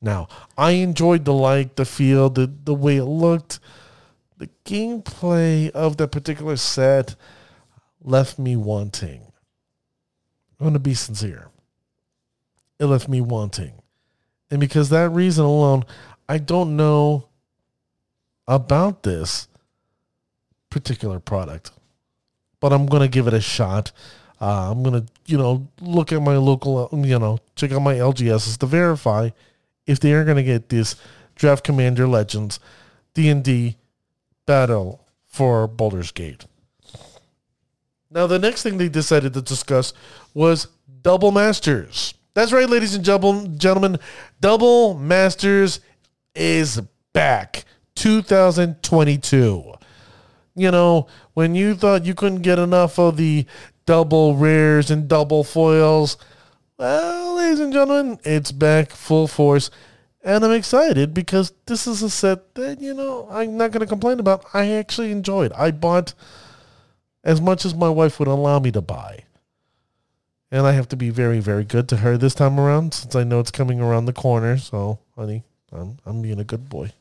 [0.00, 3.60] Now, I enjoyed the like, the feel, the the way it looked,
[4.38, 7.16] the gameplay of that particular set
[8.02, 9.22] left me wanting.
[10.58, 11.48] I'm going to be sincere.
[12.78, 13.72] It left me wanting.
[14.50, 15.84] And because that reason alone,
[16.28, 17.28] I don't know
[18.46, 19.48] about this
[20.70, 21.72] particular product.
[22.60, 23.92] But I'm going to give it a shot.
[24.40, 27.94] Uh, I'm going to, you know, look at my local, you know, check out my
[27.94, 29.30] LGSs to verify
[29.86, 30.96] if they are going to get this
[31.34, 32.60] Draft Commander Legends
[33.14, 33.76] D&D
[34.46, 36.46] battle for Baldur's Gate.
[38.10, 39.92] Now, the next thing they decided to discuss
[40.32, 40.68] was
[41.02, 42.14] Double Masters.
[42.34, 43.98] That's right, ladies and gentlemen.
[44.40, 45.80] Double Masters
[46.34, 46.80] is
[47.12, 47.64] back.
[47.96, 49.72] 2022.
[50.54, 53.46] You know, when you thought you couldn't get enough of the
[53.84, 56.16] double rares and double foils,
[56.78, 59.70] well, ladies and gentlemen, it's back full force.
[60.22, 63.86] And I'm excited because this is a set that, you know, I'm not going to
[63.86, 64.44] complain about.
[64.52, 65.52] I actually enjoyed.
[65.52, 66.14] I bought
[67.22, 69.24] as much as my wife would allow me to buy.
[70.50, 73.24] And I have to be very, very good to her this time around since I
[73.24, 74.58] know it's coming around the corner.
[74.58, 76.92] So, honey, I'm, I'm being a good boy.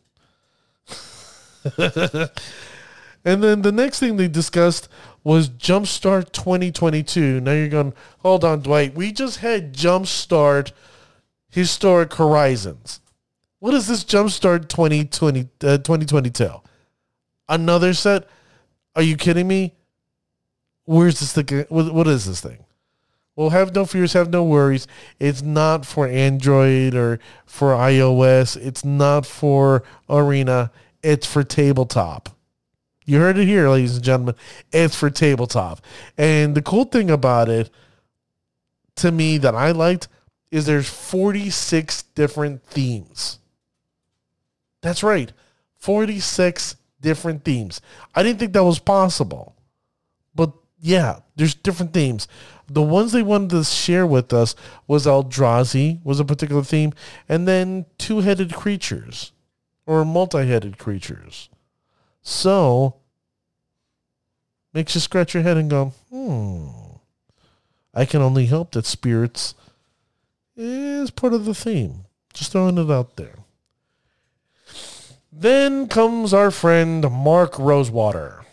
[1.78, 4.88] and then the next thing they discussed
[5.26, 7.42] was Jumpstart 2022.
[7.42, 8.96] Now you're going, hold on, Dwight.
[8.96, 10.72] We just had Jumpstart
[11.50, 13.02] Historic Horizons.
[13.60, 16.50] What is this Jumpstart 2020, uh, 2022?
[17.50, 18.30] Another set?
[18.96, 19.74] Are you kidding me?
[20.86, 21.66] where's this thing?
[21.70, 22.60] What, what is this thing?
[23.36, 24.88] Well, have no fears, have no worries.
[25.20, 28.56] It's not for Android or for iOS.
[28.56, 30.72] It's not for Arena.
[31.04, 32.30] It's for tabletop.
[33.06, 34.36] You heard it here, ladies and gentlemen.
[34.72, 35.82] It's for tabletop.
[36.18, 37.70] And the cool thing about it,
[38.98, 40.08] to me, that I liked,
[40.52, 43.40] is there's 46 different themes.
[44.82, 45.32] That's right.
[45.78, 47.82] 46 different themes.
[48.16, 49.56] I didn't think that was possible
[50.36, 52.28] But yeah, there's different themes.
[52.68, 54.56] The ones they wanted to share with us
[54.88, 56.94] was Eldrazi was a particular theme,
[57.30, 59.32] and then two-headed creatures
[59.86, 61.50] or multi-headed creatures.
[62.28, 62.96] So
[64.74, 66.68] makes you scratch your head and go, hmm.
[67.94, 69.54] I can only hope that spirits
[70.58, 72.06] is part of the theme.
[72.34, 73.36] Just throwing it out there.
[75.32, 78.46] Then comes our friend Mark Rosewater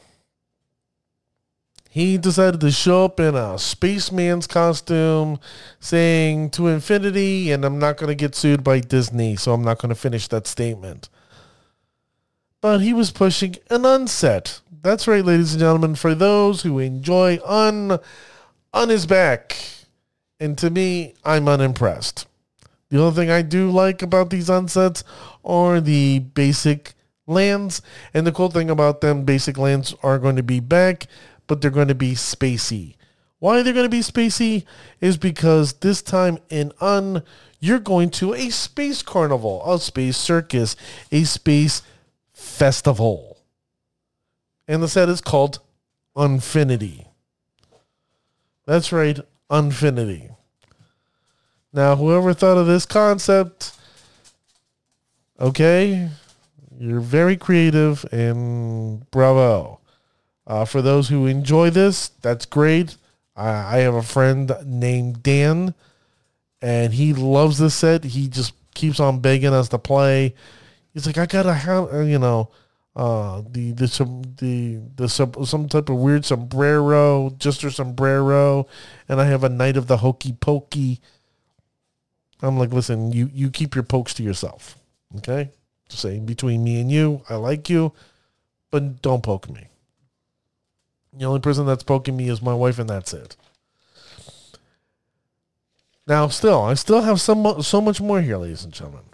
[1.92, 5.38] he decided to show up in a spaceman's costume
[5.78, 9.78] saying to infinity and I'm not going to get sued by Disney, so I'm not
[9.78, 11.11] going to finish that statement.
[12.62, 14.62] But he was pushing an unset.
[14.81, 17.98] That's right, ladies and gentlemen, for those who enjoy un
[18.72, 19.57] on his back.
[20.40, 22.27] And to me, I'm unimpressed.
[22.88, 25.05] The only thing I do like about these unsets
[25.44, 26.94] are the basic
[27.27, 27.83] lands.
[28.14, 31.07] And the cool thing about them, basic lands are going to be back
[31.46, 32.94] but they're going to be spacey.
[33.38, 34.64] Why they're going to be spacey
[35.01, 37.22] is because this time in Un,
[37.61, 40.77] you're going to a space carnival, a space circus,
[41.11, 41.83] a space
[42.42, 43.38] festival.
[44.68, 45.61] And the set is called
[46.16, 47.07] Unfinity.
[48.66, 50.31] That's right, Unfinity.
[51.72, 53.72] Now, whoever thought of this concept,
[55.40, 56.11] okay,
[56.78, 59.81] you're very creative and bravo.
[60.46, 62.96] Uh, for those who enjoy this, that's great.
[63.37, 65.74] I, I have a friend named Dan,
[66.61, 68.05] and he loves this set.
[68.05, 70.35] He just keeps on begging us to play.
[70.92, 72.50] He's like, I gotta have, uh, you know,
[72.94, 78.66] uh, the the some the the some, some type of weird sombrero, just a sombrero,
[79.09, 81.00] and I have a Knight of the Hokey Pokey.
[82.42, 84.76] I'm like, listen, you you keep your pokes to yourself,
[85.18, 85.50] okay?
[85.88, 87.92] Just saying, between me and you, I like you,
[88.70, 89.68] but don't poke me.
[91.14, 93.37] The only person that's poking me is my wife, and that's it.
[96.07, 99.05] Now, still, I still have some so much more here, ladies and gentlemen.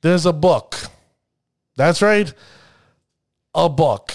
[0.00, 0.76] There's a book.
[1.76, 2.32] That's right,
[3.54, 4.14] a book.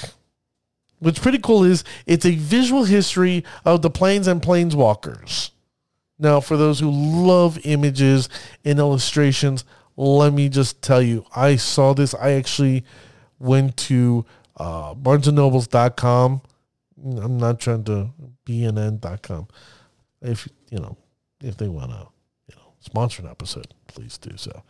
[1.00, 5.52] What's pretty cool is it's a visual history of the planes and planeswalkers.
[6.19, 8.30] Now, for those who love images
[8.63, 9.65] and illustrations,
[9.97, 12.13] let me just tell you, I saw this.
[12.13, 12.84] I actually
[13.39, 14.26] went to
[14.58, 16.41] uh, barnesandnobles.com.
[17.04, 18.12] I'm not trying to
[18.45, 19.47] bnn.com.
[20.21, 20.97] If, you know,
[21.43, 22.08] if they want to,
[22.47, 24.62] you know, sponsor an episode, please do so.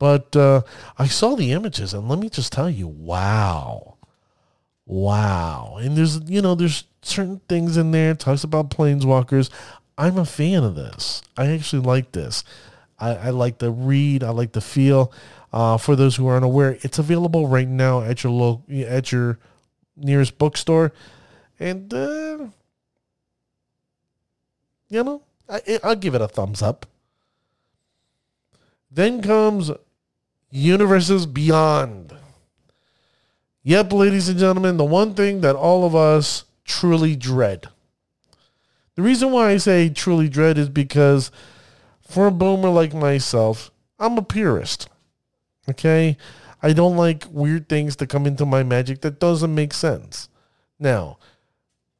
[0.00, 0.62] But uh,
[0.98, 3.98] I saw the images, and let me just tell you, wow,
[4.86, 5.76] wow.
[5.78, 8.14] And there's, you know, there's certain things in there.
[8.14, 9.50] Talks about planeswalkers.
[9.98, 11.20] I'm a fan of this.
[11.36, 12.44] I actually like this.
[12.98, 14.24] I, I like the read.
[14.24, 15.12] I like the feel.
[15.52, 19.38] Uh, for those who aren't aware, it's available right now at your local, at your
[19.96, 20.92] nearest bookstore,
[21.58, 22.46] and uh,
[24.88, 26.86] you know, I, I'll give it a thumbs up.
[28.90, 29.70] Then comes
[30.50, 32.12] Universes Beyond.
[33.62, 37.68] Yep, ladies and gentlemen, the one thing that all of us truly dread.
[38.96, 41.30] The reason why I say truly dread is because
[42.00, 44.88] for a boomer like myself, I'm a purist.
[45.68, 46.16] Okay?
[46.60, 50.28] I don't like weird things to come into my magic that doesn't make sense.
[50.80, 51.18] Now,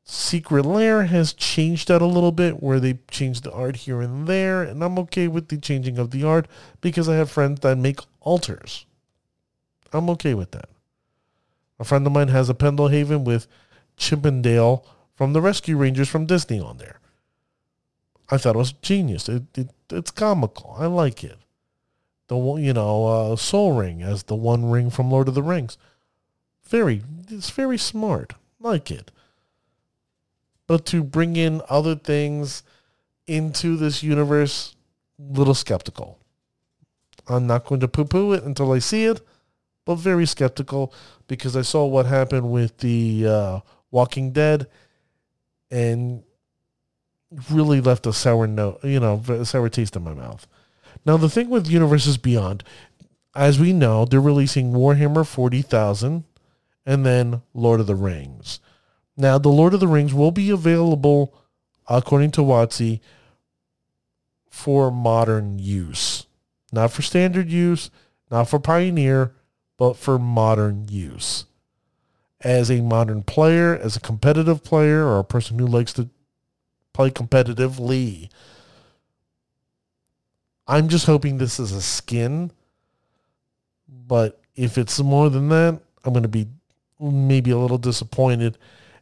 [0.03, 4.27] Secret Lair has changed that a little bit where they changed the art here and
[4.27, 6.49] there, and I'm okay with the changing of the art
[6.81, 8.87] because I have friends that make alters.
[9.93, 10.69] I'm okay with that.
[11.79, 13.47] A friend of mine has a Pendelhaven with
[13.97, 17.01] Chip 'n Dale from the Rescue Rangers from Disney on there.
[18.31, 19.29] I thought it was genius.
[19.29, 20.77] It, it it's comical.
[20.79, 21.39] I like it.
[22.29, 25.43] The one, you know, uh, Sol Ring as the one ring from Lord of the
[25.43, 25.77] Rings.
[26.63, 28.35] Very, it's very smart.
[28.61, 29.11] Like it
[30.71, 32.63] but to bring in other things
[33.27, 34.77] into this universe,
[35.19, 36.21] little skeptical.
[37.31, 39.21] I'm not going to poo-poo it until I see it,
[39.85, 40.93] but very skeptical
[41.27, 44.67] because I saw what happened with the uh, Walking Dead,
[45.71, 46.23] and
[47.51, 50.47] really left a sour note, you know, a sour taste in my mouth.
[51.07, 52.65] Now the thing with Universes Beyond,
[53.35, 56.25] as we know, they're releasing Warhammer 40,000
[56.85, 58.61] and then Lord of the Rings.
[59.17, 61.35] Now, The Lord of the Rings will be available,
[61.87, 63.01] according to WotC,
[64.49, 66.27] for modern use.
[66.73, 67.91] Not for standard use,
[68.31, 69.35] not for Pioneer,
[69.77, 71.47] but for modern use.
[72.41, 76.09] As a modern player, as a competitive player, or a person who likes to
[76.93, 78.31] play competitively,
[80.67, 82.53] I'm just hoping this is a skin.
[83.89, 86.47] But if it's more than that, I'm going to be
[87.01, 88.59] maybe a little disappointed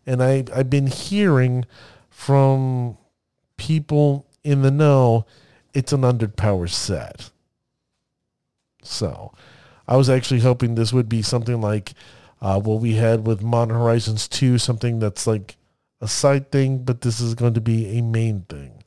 [0.09, 1.67] and I I've been hearing
[2.09, 2.97] from
[3.59, 5.27] people in the know
[5.75, 7.31] it's an underpowered set.
[8.89, 9.33] So
[9.87, 11.93] I was actually hoping this would be something like
[12.41, 15.57] uh, what we had with Modern Horizons 2, something that's like
[16.01, 18.83] a side thing, but this is going to be a main thing.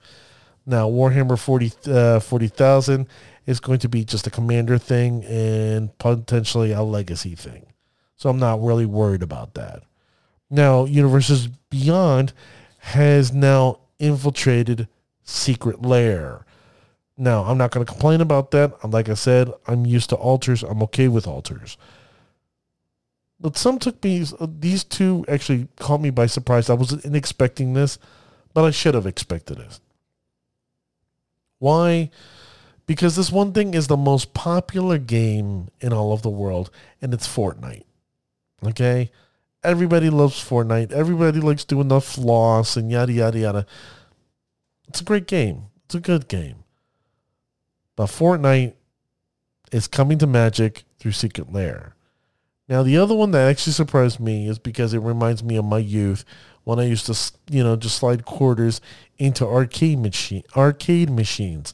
[0.65, 3.07] Now, Warhammer 40, uh, 40,000
[3.45, 7.65] is going to be just a commander thing and potentially a legacy thing.
[8.15, 9.83] So I'm not really worried about that.
[10.49, 12.33] Now, Universes Beyond
[12.77, 14.87] has now infiltrated
[15.23, 16.45] Secret Lair.
[17.21, 18.83] Now, I'm not going to complain about that.
[18.83, 20.63] Like I said, I'm used to alters.
[20.63, 21.77] I'm okay with alters.
[23.39, 26.67] But some took me, uh, these two actually caught me by surprise.
[26.67, 27.99] I wasn't expecting this,
[28.55, 29.79] but I should have expected it.
[31.59, 32.09] Why?
[32.87, 36.71] Because this one thing is the most popular game in all of the world,
[37.03, 37.83] and it's Fortnite.
[38.65, 39.11] Okay?
[39.63, 40.91] Everybody loves Fortnite.
[40.91, 43.65] Everybody likes doing the floss and yada, yada, yada.
[44.87, 45.65] It's a great game.
[45.85, 46.60] It's a good game.
[47.95, 48.73] But Fortnite
[49.71, 51.95] is coming to Magic through Secret Lair.
[52.67, 55.79] Now, the other one that actually surprised me is because it reminds me of my
[55.79, 56.23] youth
[56.63, 58.81] when I used to, you know, just slide quarters
[59.17, 61.73] into arcade machine arcade machines,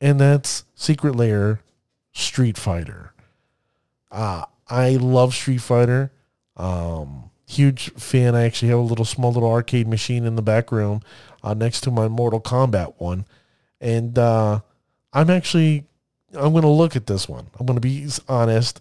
[0.00, 1.60] and that's Secret Lair
[2.12, 3.12] Street Fighter.
[4.10, 6.12] Uh, I love Street Fighter.
[6.56, 8.34] Um, huge fan.
[8.34, 11.02] I actually have a little small little arcade machine in the back room
[11.42, 13.26] uh, next to my Mortal Kombat one,
[13.80, 14.60] and uh,
[15.12, 15.84] I'm actually
[16.34, 17.48] I'm going to look at this one.
[17.58, 18.80] I'm going to be honest.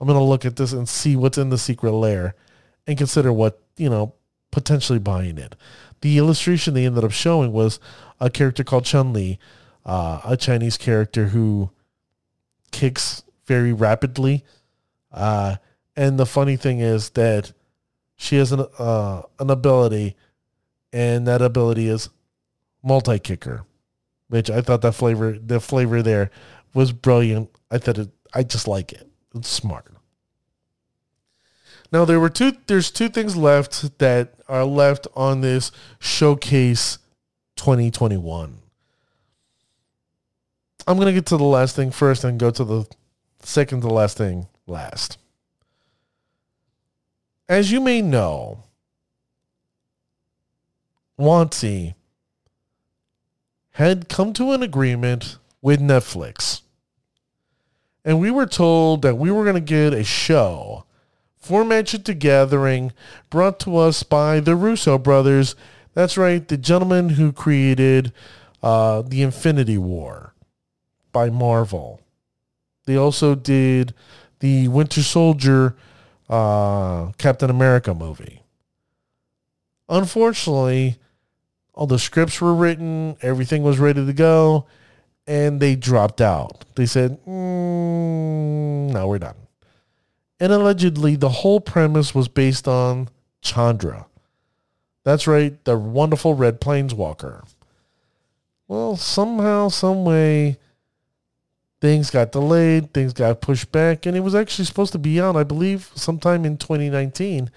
[0.00, 2.34] I'm going to look at this and see what's in the secret lair
[2.86, 4.14] and consider what, you know,
[4.50, 5.56] potentially buying it.
[6.00, 7.78] The illustration they ended up showing was
[8.18, 9.38] a character called Chun Li,
[9.84, 11.70] uh, a Chinese character who
[12.70, 14.44] kicks very rapidly.
[15.12, 15.56] Uh,
[15.96, 17.52] and the funny thing is that
[18.16, 20.16] she has an, uh, an ability,
[20.92, 22.10] and that ability is
[22.82, 23.64] multi kicker,
[24.30, 26.30] which I thought that flavor, the flavor there
[26.72, 27.50] was brilliant.
[27.70, 29.06] I thought it, I just like it.
[29.34, 29.86] It's smart.
[31.92, 32.52] Now there were two.
[32.66, 36.98] There's two things left that are left on this showcase
[37.56, 38.58] 2021.
[40.86, 42.86] I'm gonna get to the last thing first and go to the
[43.40, 45.18] second to last thing last.
[47.48, 48.62] As you may know,
[51.18, 51.94] WotC
[53.80, 56.60] had come to an agreement with Netflix.
[58.04, 60.84] And we were told that we were going to get a show
[61.38, 62.92] for Magic the Gathering
[63.30, 65.56] brought to us by the Russo brothers.
[65.94, 68.12] That's right, the gentleman who created
[68.62, 70.34] uh, the Infinity War
[71.10, 72.02] by Marvel.
[72.84, 73.94] They also did
[74.40, 75.74] the Winter Soldier
[76.28, 78.42] uh, Captain America movie.
[79.88, 80.98] Unfortunately,
[81.80, 84.66] all the scripts were written, everything was ready to go,
[85.26, 86.66] and they dropped out.
[86.74, 89.36] They said, mm, no, we're done.
[90.38, 93.08] And allegedly, the whole premise was based on
[93.40, 94.04] Chandra.
[95.04, 97.48] That's right, the wonderful red planeswalker.
[98.68, 100.58] Well, somehow, some way,
[101.80, 105.34] things got delayed, things got pushed back, and it was actually supposed to be out,
[105.34, 107.50] I believe, sometime in 2019.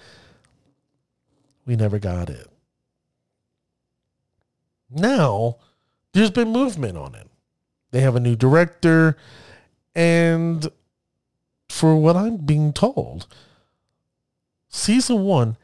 [1.66, 2.48] We never got it.
[4.94, 5.56] Now,
[6.12, 7.28] there's been movement on it.
[7.90, 9.16] They have a new director.
[9.94, 10.66] And
[11.68, 13.26] for what I'm being told,
[14.68, 15.56] season one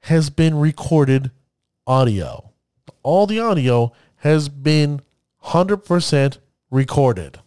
[0.00, 1.30] has been recorded
[1.86, 2.50] audio.
[3.02, 5.00] All the audio has been
[5.44, 6.38] 100%
[6.70, 7.38] recorded.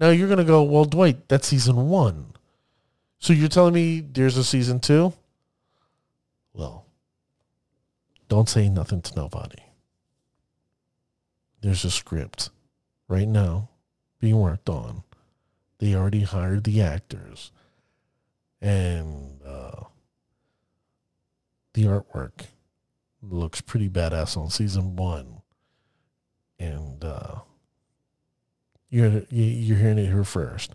[0.00, 2.32] Now you're going to go, well, Dwight, that's season one.
[3.18, 5.12] So you're telling me there's a season two?
[6.52, 6.86] Well,
[8.28, 9.62] don't say nothing to nobody.
[11.60, 12.50] There's a script
[13.08, 13.70] right now
[14.20, 15.02] being worked on.
[15.78, 17.52] They already hired the actors.
[18.60, 19.84] And uh,
[21.74, 22.46] the artwork
[23.22, 25.42] looks pretty badass on season one.
[26.58, 27.36] And uh,
[28.90, 30.74] you're, you're hearing it here first.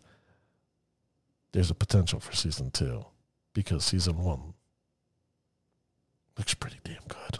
[1.51, 3.05] There's a potential for season two
[3.53, 4.53] because season one
[6.38, 7.39] looks pretty damn good.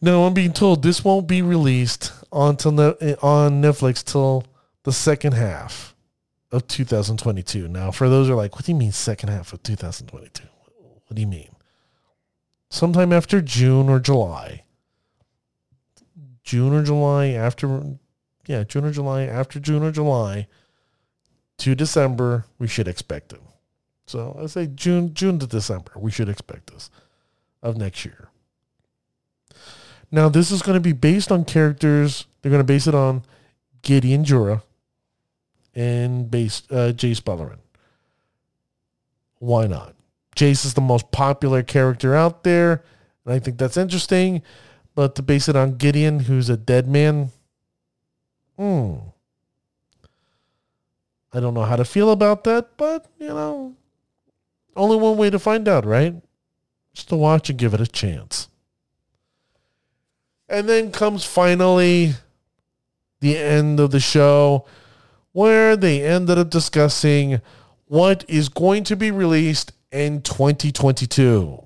[0.00, 4.44] No, I'm being told this won't be released onto on Netflix till
[4.82, 5.94] the second half
[6.52, 7.66] of 2022.
[7.68, 10.44] Now, for those who are like, what do you mean second half of 2022?
[11.06, 11.50] What do you mean?
[12.68, 14.64] Sometime after June or July.
[16.42, 17.82] June or July after,
[18.46, 20.46] yeah, June or July after June or July
[21.58, 23.40] to December, we should expect it.
[24.06, 26.90] So I say June, June to December, we should expect this
[27.62, 28.28] of next year.
[30.16, 32.24] Now, this is going to be based on characters.
[32.40, 33.22] They're going to base it on
[33.82, 34.62] Gideon Jura
[35.74, 37.58] and base uh, Jace Beleren.
[39.40, 39.94] Why not?
[40.34, 42.82] Jace is the most popular character out there,
[43.26, 44.40] and I think that's interesting.
[44.94, 47.30] But to base it on Gideon, who's a dead man,
[48.58, 48.94] hmm.
[51.30, 53.74] I don't know how to feel about that, but, you know,
[54.74, 56.14] only one way to find out, right?
[56.94, 58.48] Just to watch and give it a chance.
[60.48, 62.14] And then comes finally
[63.20, 64.66] the end of the show
[65.32, 67.40] where they ended up discussing
[67.86, 71.62] what is going to be released in 2022.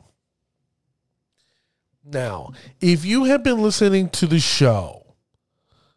[2.04, 5.14] Now, if you have been listening to the show,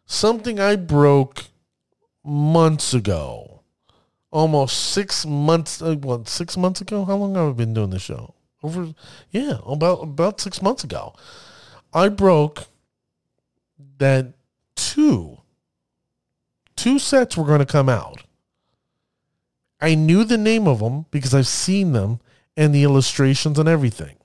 [0.06, 1.46] something I broke
[2.24, 3.62] months ago,
[4.30, 7.04] almost six months, uh, what, six months ago?
[7.04, 8.34] How long have I been doing the show?
[8.62, 8.94] Over,
[9.30, 11.14] yeah, about about six months ago.
[11.92, 12.66] I broke
[13.98, 14.34] that
[14.74, 15.38] two
[16.76, 18.24] two sets were going to come out
[19.84, 22.20] I knew the name of them because I've seen them
[22.56, 24.16] and the illustrations and everything.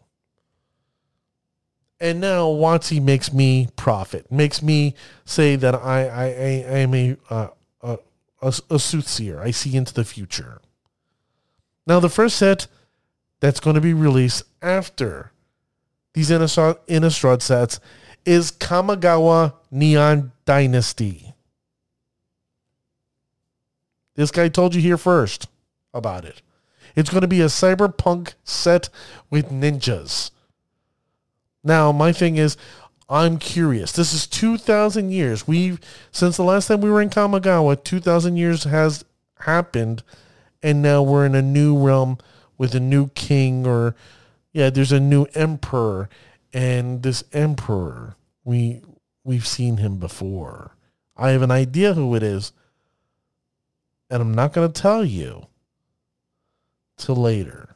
[1.99, 4.95] And now WotC makes me prophet, makes me
[5.25, 7.47] say that I, I, I am a, uh,
[7.81, 7.97] a,
[8.41, 9.41] a soothsayer.
[9.41, 10.61] I see into the future.
[11.85, 12.67] Now, the first set
[13.41, 15.33] that's going to be released after
[16.13, 17.79] these Innistrad sets
[18.25, 21.33] is Kamigawa Neon Dynasty.
[24.15, 25.47] This guy told you here first
[25.93, 26.41] about it.
[26.95, 28.89] It's going to be a cyberpunk set
[29.29, 30.31] with ninjas.
[31.63, 32.57] Now, my thing is,
[33.09, 33.91] I'm curious.
[33.91, 35.47] This is 2,000 years.
[35.47, 35.79] We've,
[36.11, 39.03] since the last time we were in Kamigawa, 2,000 years has
[39.39, 40.03] happened,
[40.61, 42.17] and now we're in a new realm
[42.57, 43.95] with a new king, or,
[44.51, 46.09] yeah, there's a new emperor,
[46.53, 48.81] and this emperor, we,
[49.23, 50.75] we've seen him before.
[51.15, 52.53] I have an idea who it is,
[54.09, 55.47] and I'm not going to tell you
[56.97, 57.75] till later,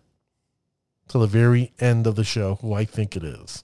[1.07, 3.63] till the very end of the show, who I think it is.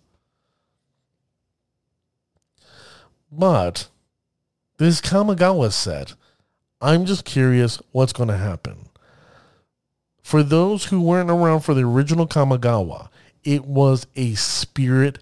[3.31, 3.87] But
[4.77, 6.15] this Kamigawa set,
[6.81, 8.89] I'm just curious what's going to happen.
[10.23, 13.09] For those who weren't around for the original Kamigawa,
[13.43, 15.19] it was a spirit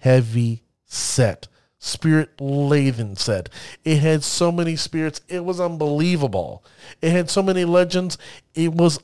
[0.00, 1.48] heavy set,
[1.78, 3.48] spirit laden set.
[3.84, 6.64] It had so many spirits, it was unbelievable.
[7.02, 8.18] It had so many legends,
[8.54, 9.00] it was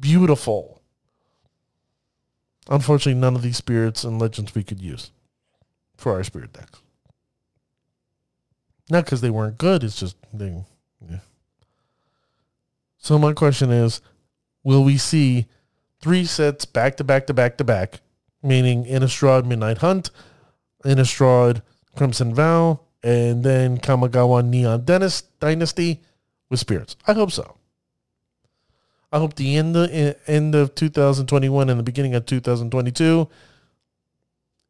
[0.00, 0.82] beautiful.
[2.68, 5.10] Unfortunately, none of these spirits and legends we could use
[5.96, 6.80] for our spirit decks.
[8.90, 9.84] Not because they weren't good.
[9.84, 10.64] It's just they.
[11.08, 11.18] Yeah.
[12.98, 14.00] So my question is,
[14.64, 15.46] will we see
[16.00, 18.00] three sets back to back to back to back,
[18.42, 20.10] meaning Innistrad Midnight Hunt,
[20.84, 21.62] Innistrad
[21.96, 26.02] Crimson Vow, and then Kamigawa Neon Dennis Dynasty
[26.48, 26.96] with spirits?
[27.06, 27.56] I hope so.
[29.12, 29.90] I hope the end of,
[30.26, 33.28] end of 2021 and the beginning of 2022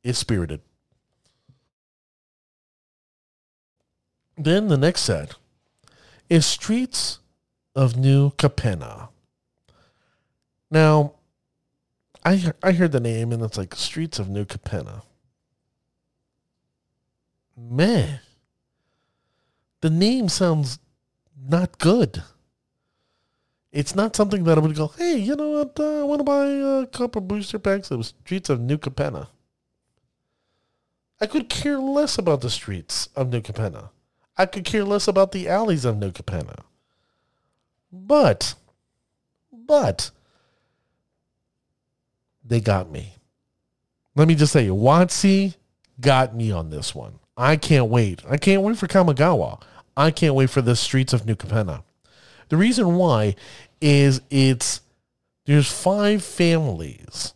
[0.03, 0.61] is spirited.
[4.39, 5.35] Then the next set
[6.31, 7.19] is Streets
[7.75, 9.09] of New Capenna.
[10.71, 11.15] Now,
[12.25, 15.03] I I heard the name and it's like Streets of New Capenna.
[17.57, 18.21] Man,
[19.81, 20.79] the name sounds
[21.49, 22.23] not good.
[23.73, 25.79] It's not something that I would go, hey, you know what?
[25.79, 29.29] Uh, I want to buy a couple booster packs of Streets of New Capenna.
[31.21, 33.91] I could care less about the streets of New Capenna.
[34.39, 36.57] I could care less about the alleys of New Capenna.
[37.93, 38.55] But,
[39.53, 40.11] but,
[42.51, 43.15] they got me.
[44.17, 45.55] Let me just say, WotC
[46.01, 47.21] got me on this one.
[47.37, 48.23] I can't wait.
[48.29, 49.63] I can't wait for Kamigawa.
[49.97, 51.85] I can't wait for the streets of New Capenna.
[52.49, 53.37] The reason why
[53.81, 54.81] is it's
[55.47, 57.35] there's five families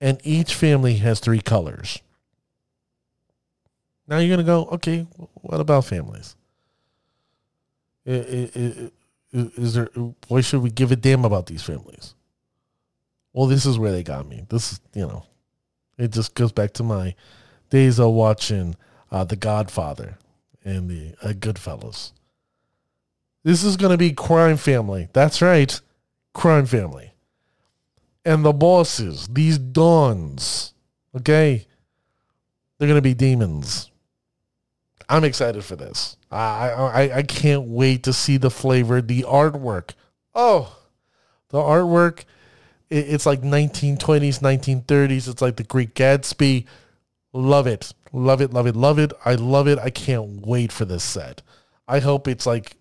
[0.00, 2.00] and each family has three colors.
[4.08, 6.36] Now you're to go, okay, what about families?
[8.06, 9.88] Is there,
[10.28, 12.14] why should we give a damn about these families?
[13.36, 14.46] Well, this is where they got me.
[14.48, 15.26] This is, you know,
[15.98, 17.14] it just goes back to my
[17.68, 18.76] days of watching
[19.12, 20.16] uh, The Godfather
[20.64, 22.12] and the uh, Goodfellas.
[23.44, 25.10] This is going to be crime family.
[25.12, 25.78] That's right,
[26.32, 27.12] crime family.
[28.24, 30.72] And the bosses, these dons,
[31.14, 31.66] okay,
[32.78, 33.90] they're going to be demons.
[35.10, 36.16] I'm excited for this.
[36.30, 39.90] I, I I can't wait to see the flavor, the artwork.
[40.34, 40.74] Oh,
[41.50, 42.24] the artwork.
[42.90, 45.28] It, it's like 1920s, 1930s.
[45.28, 46.66] It's like the Great Gatsby.
[47.32, 49.12] Love it, love it, love it, love it.
[49.24, 49.78] I love it.
[49.78, 51.42] I can't wait for this set.
[51.86, 52.76] I hope it's like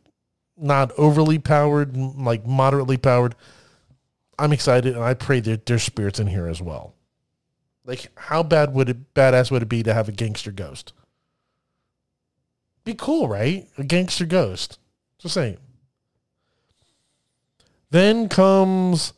[0.58, 3.36] not overly powered, like moderately powered.
[4.38, 6.94] I'm excited, and I pray that there's spirits in here as well.
[7.86, 10.94] Like, how bad would it, badass would it be to have a gangster ghost?
[12.84, 13.68] Be cool, right?
[13.78, 14.80] A gangster ghost.
[15.20, 15.58] Just saying.
[17.92, 19.14] Then comes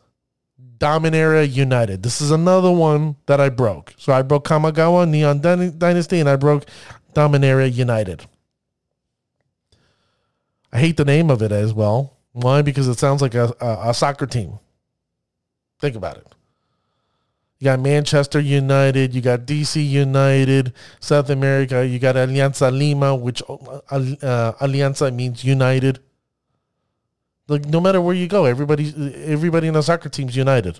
[0.80, 2.04] Dominaria United.
[2.04, 3.94] This is another one that I broke.
[3.98, 6.66] So I broke Kamigawa Neon Dynasty and I broke
[7.14, 8.26] Dominaria United.
[10.72, 12.18] I hate the name of it as well.
[12.34, 12.62] Why?
[12.62, 14.60] Because it sounds like a, a, a soccer team.
[15.80, 16.28] Think about it.
[17.60, 23.42] You got Manchester United, you got DC United, South America, you got Alianza Lima, which
[23.50, 26.00] uh, uh, Alianza means United.
[27.48, 28.94] Like no matter where you go, everybody
[29.26, 30.80] everybody in the soccer team's united.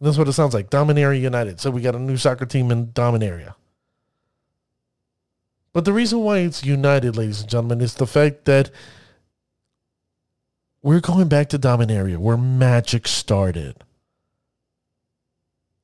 [0.00, 0.70] And that's what it sounds like.
[0.70, 1.60] Dominaria United.
[1.60, 3.54] So we got a new soccer team in Dominaria.
[5.72, 8.70] But the reason why it's united, ladies and gentlemen, is the fact that
[10.82, 13.84] we're going back to Dominaria, where magic started.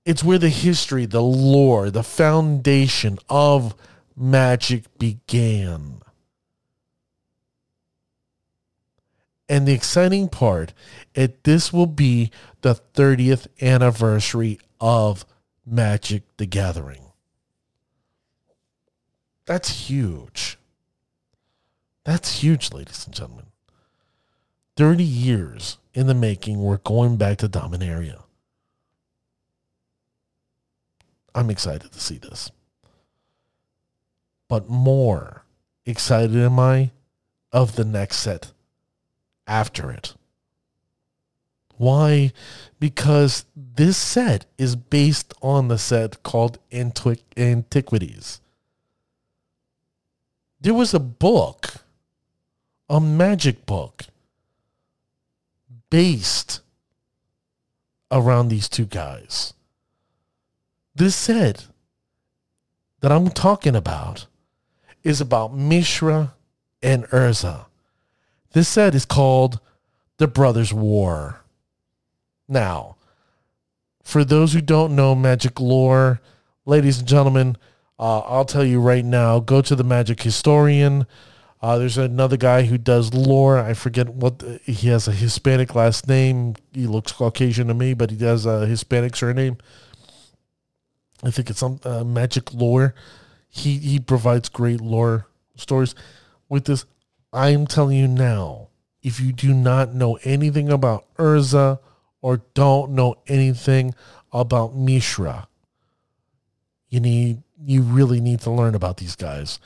[0.05, 3.75] It's where the history, the lore, the foundation of
[4.17, 6.01] magic began.
[9.49, 10.73] And the exciting part,
[11.15, 12.31] it this will be
[12.63, 15.25] the 30th anniversary of
[15.65, 17.03] Magic the Gathering.
[19.47, 20.59] That's huge.
[22.05, 23.47] That's huge, ladies and gentlemen.
[24.77, 28.23] 30 years in the making, we're going back to Dominaria.
[31.35, 32.51] I'm excited to see this.
[34.49, 35.45] But more
[35.85, 36.91] excited am I
[37.53, 38.53] of the next set
[39.47, 40.15] after it.
[41.77, 42.33] Why?
[42.81, 48.41] Because this set is based on the set called Antiqu- Antiquities.
[50.61, 51.75] There was a book,
[52.89, 54.05] a magic book,
[55.91, 56.61] based
[58.11, 59.53] around these two guys.
[60.95, 61.67] This set
[63.01, 64.27] that I'm talking about
[65.05, 66.35] is about Mishra
[66.83, 67.67] and Urza.
[68.57, 69.61] This set is called
[70.17, 71.43] The Brothers' War.
[72.49, 72.97] Now,
[74.03, 76.23] for those who don't know magic lore,
[76.65, 77.59] ladies and gentlemen,
[77.99, 81.07] uh, I'll tell you right now, go to the magic historian.
[81.61, 83.59] Uh, there's another guy who does lore.
[83.59, 86.55] I forget what the, he has a Hispanic last name.
[86.73, 89.59] He looks Caucasian to me, but he does a Hispanic surname.
[91.23, 92.95] I think it's some uh, magic lore.
[93.51, 95.27] He he provides great lore
[95.57, 95.95] stories.
[96.49, 96.87] With this,
[97.33, 98.69] I'm telling you now,
[99.03, 101.79] if you do not know anything about Urza
[102.21, 103.95] or don't know anything
[104.33, 105.49] about Mishra,
[106.89, 109.59] you need you really need to learn about these guys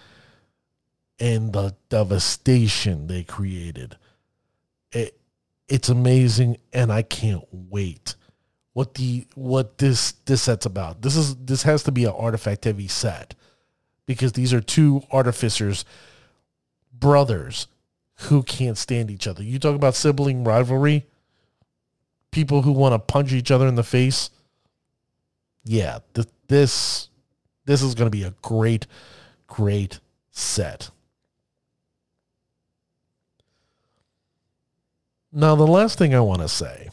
[1.18, 3.96] and the devastation they created.
[4.92, 5.18] It,
[5.68, 8.16] it's amazing and I can't wait
[8.72, 11.02] what the what this this set's about.
[11.02, 13.34] This is this has to be an artifact heavy set
[14.06, 15.84] because these are two artificers
[17.00, 17.66] brothers
[18.14, 19.42] who can't stand each other.
[19.42, 21.06] You talk about sibling rivalry,
[22.30, 24.30] people who want to punch each other in the face.
[25.64, 27.08] Yeah, th- this
[27.64, 28.86] this is going to be a great
[29.46, 30.90] great set.
[35.32, 36.90] Now, the last thing I want to say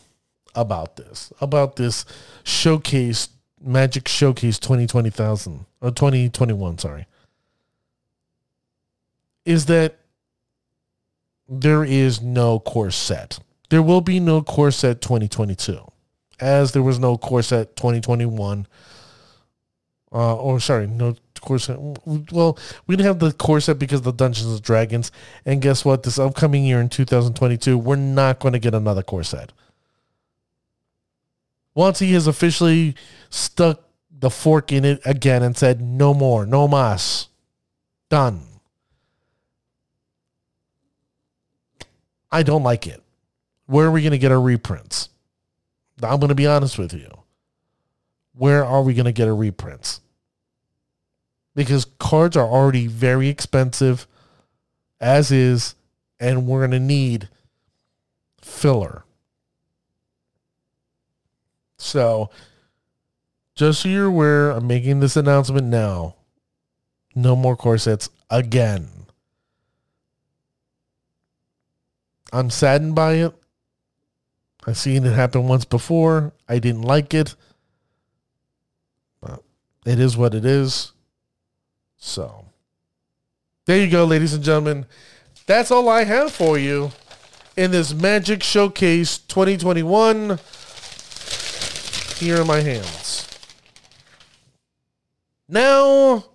[0.53, 2.05] about this, about this
[2.43, 3.29] showcase,
[3.59, 7.07] Magic Showcase 2020,000, or uh, 2021, sorry,
[9.47, 9.97] is that
[11.47, 13.39] there is no core set.
[13.69, 15.79] There will be no core set 2022,
[16.39, 18.67] as there was no core set 2021.
[20.11, 21.77] Uh, or sorry, no core set.
[21.79, 25.11] Well, we didn't have the core set because of the Dungeons and Dragons.
[25.45, 26.03] And guess what?
[26.03, 29.53] This upcoming year in 2022, we're not going to get another core set.
[31.73, 32.95] Once he has officially
[33.29, 37.27] stuck the fork in it again and said, no more, no mas,
[38.09, 38.46] done.
[42.31, 43.01] I don't like it.
[43.65, 45.09] Where are we going to get our reprints?
[46.01, 47.09] I'm going to be honest with you.
[48.33, 50.01] Where are we going to get our reprints?
[51.55, 54.07] Because cards are already very expensive
[54.99, 55.75] as is,
[56.19, 57.29] and we're going to need
[58.41, 59.03] filler.
[61.77, 62.29] So,
[63.55, 66.15] just so you're aware, I'm making this announcement now.
[67.15, 68.96] No more core sets again.
[72.31, 73.33] I'm saddened by it.
[74.65, 76.33] I've seen it happen once before.
[76.47, 77.35] I didn't like it.
[79.21, 79.41] But
[79.85, 80.91] it is what it is.
[81.97, 82.45] So,
[83.65, 84.85] there you go, ladies and gentlemen.
[85.45, 86.91] That's all I have for you
[87.55, 90.39] in this Magic Showcase 2021
[92.17, 93.27] here in my hands.
[95.47, 96.25] Now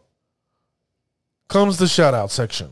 [1.48, 2.70] comes the shout out section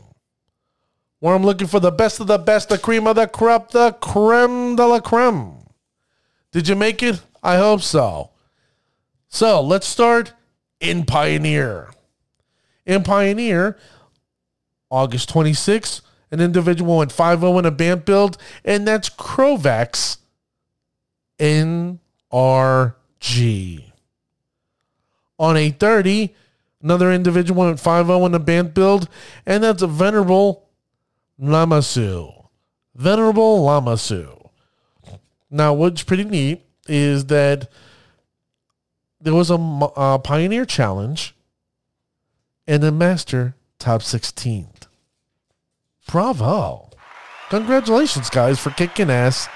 [1.21, 3.93] where I'm looking for the best of the best, the cream of the crop, the
[3.93, 5.53] creme de la creme.
[6.51, 7.21] Did you make it?
[7.43, 8.31] I hope so.
[9.29, 10.33] So let's start
[10.79, 11.91] in Pioneer.
[12.87, 13.77] In Pioneer,
[14.89, 16.01] August 26th,
[16.31, 20.17] an individual went 5 0 in a Bant build, and that's Crovax
[21.37, 21.99] NRG.
[25.37, 26.35] On 830,
[26.81, 29.07] another individual went 5 0 in a Bant build,
[29.45, 30.60] and that's a Venerable
[31.41, 32.47] Lamassu.
[32.95, 34.49] Venerable Lamassu.
[35.49, 37.69] Now, what's pretty neat is that
[39.19, 39.55] there was a,
[39.95, 41.35] a Pioneer Challenge
[42.67, 44.87] and a Master top 16th.
[46.07, 46.89] Bravo.
[47.49, 49.47] Congratulations, guys, for kicking ass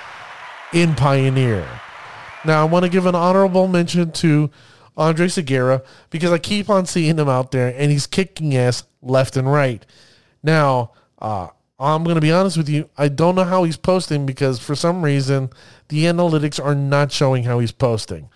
[0.73, 1.67] in Pioneer.
[2.43, 4.49] Now, I want to give an honorable mention to
[4.97, 9.37] Andre Segura because I keep on seeing him out there and he's kicking ass left
[9.37, 9.85] and right.
[10.43, 12.89] Now, uh, I'm going to be honest with you.
[12.97, 15.49] I don't know how he's posting because for some reason
[15.89, 18.29] the analytics are not showing how he's posting.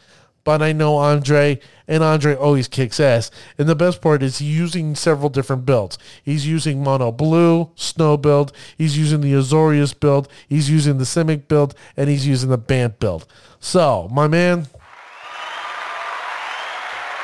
[0.43, 3.29] But I know Andre, and Andre always kicks ass.
[3.57, 5.97] And the best part is he's using several different builds.
[6.23, 8.51] He's using Mono Blue, Snow build.
[8.77, 10.27] He's using the Azorius build.
[10.47, 11.75] He's using the Simic build.
[11.95, 13.27] And he's using the Bant build.
[13.59, 14.67] So, my man,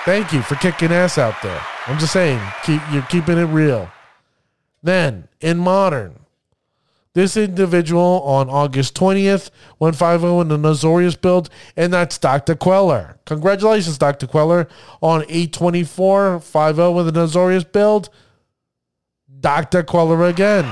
[0.03, 1.61] thank you for kicking ass out there.
[1.88, 3.89] I'm just saying, keep, you're keeping it real.
[4.84, 6.25] Then, in Modern,
[7.13, 12.55] this individual on August 20th went 5-0 in the Azorius build, and that's Dr.
[12.55, 13.17] Queller.
[13.25, 14.27] Congratulations, Dr.
[14.27, 14.67] Queller.
[15.01, 18.09] On 824, 5-0 with the Azorius build,
[19.39, 19.83] Dr.
[19.83, 20.65] Queller again.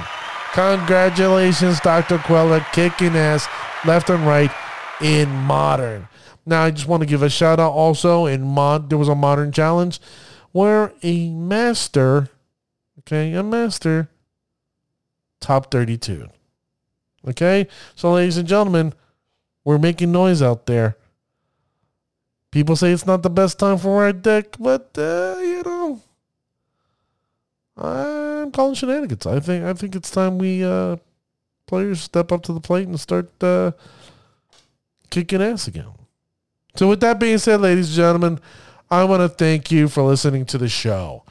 [0.54, 2.18] Congratulations, Dr.
[2.18, 3.48] Queller, kicking ass
[3.86, 4.52] left and right
[5.02, 6.10] in Modern.
[6.46, 8.90] Now, I just want to give a shout out also in Mod.
[8.90, 10.02] There was a Modern challenge
[10.52, 12.30] where a master,
[13.00, 14.10] okay, a master
[15.44, 16.28] top 32.
[17.28, 17.68] Okay?
[17.96, 18.94] So, ladies and gentlemen,
[19.64, 20.98] we're making noise out there.
[22.52, 26.02] People say it's not the best time for our deck, but, uh, you know,
[27.76, 29.26] I'm calling shenanigans.
[29.26, 30.98] I think I think it's time we uh,
[31.66, 33.72] players step up to the plate and start uh,
[35.10, 35.90] kicking ass again.
[36.76, 38.40] So, with that being said, ladies and gentlemen,
[38.92, 41.24] I want to thank you for listening to the show.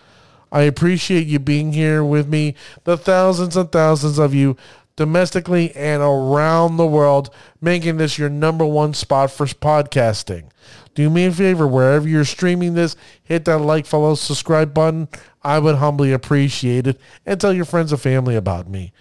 [0.52, 4.56] I appreciate you being here with me, the thousands and thousands of you
[4.96, 7.30] domestically and around the world,
[7.62, 10.50] making this your number one spot for podcasting.
[10.94, 12.94] Do me a favor, wherever you're streaming this,
[13.24, 15.08] hit that like, follow, subscribe button.
[15.42, 17.00] I would humbly appreciate it.
[17.24, 18.92] And tell your friends and family about me.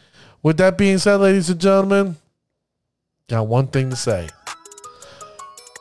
[0.42, 2.16] With that being said, ladies and gentlemen,
[3.28, 4.30] got one thing to say.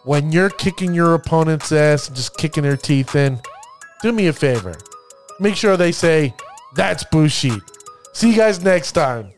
[0.04, 3.40] When you're kicking your opponent's ass and just kicking their teeth in,
[4.02, 4.74] do me a favor
[5.40, 6.34] make sure they say,
[6.74, 7.52] that's Bushi.
[8.12, 9.32] See you guys next time.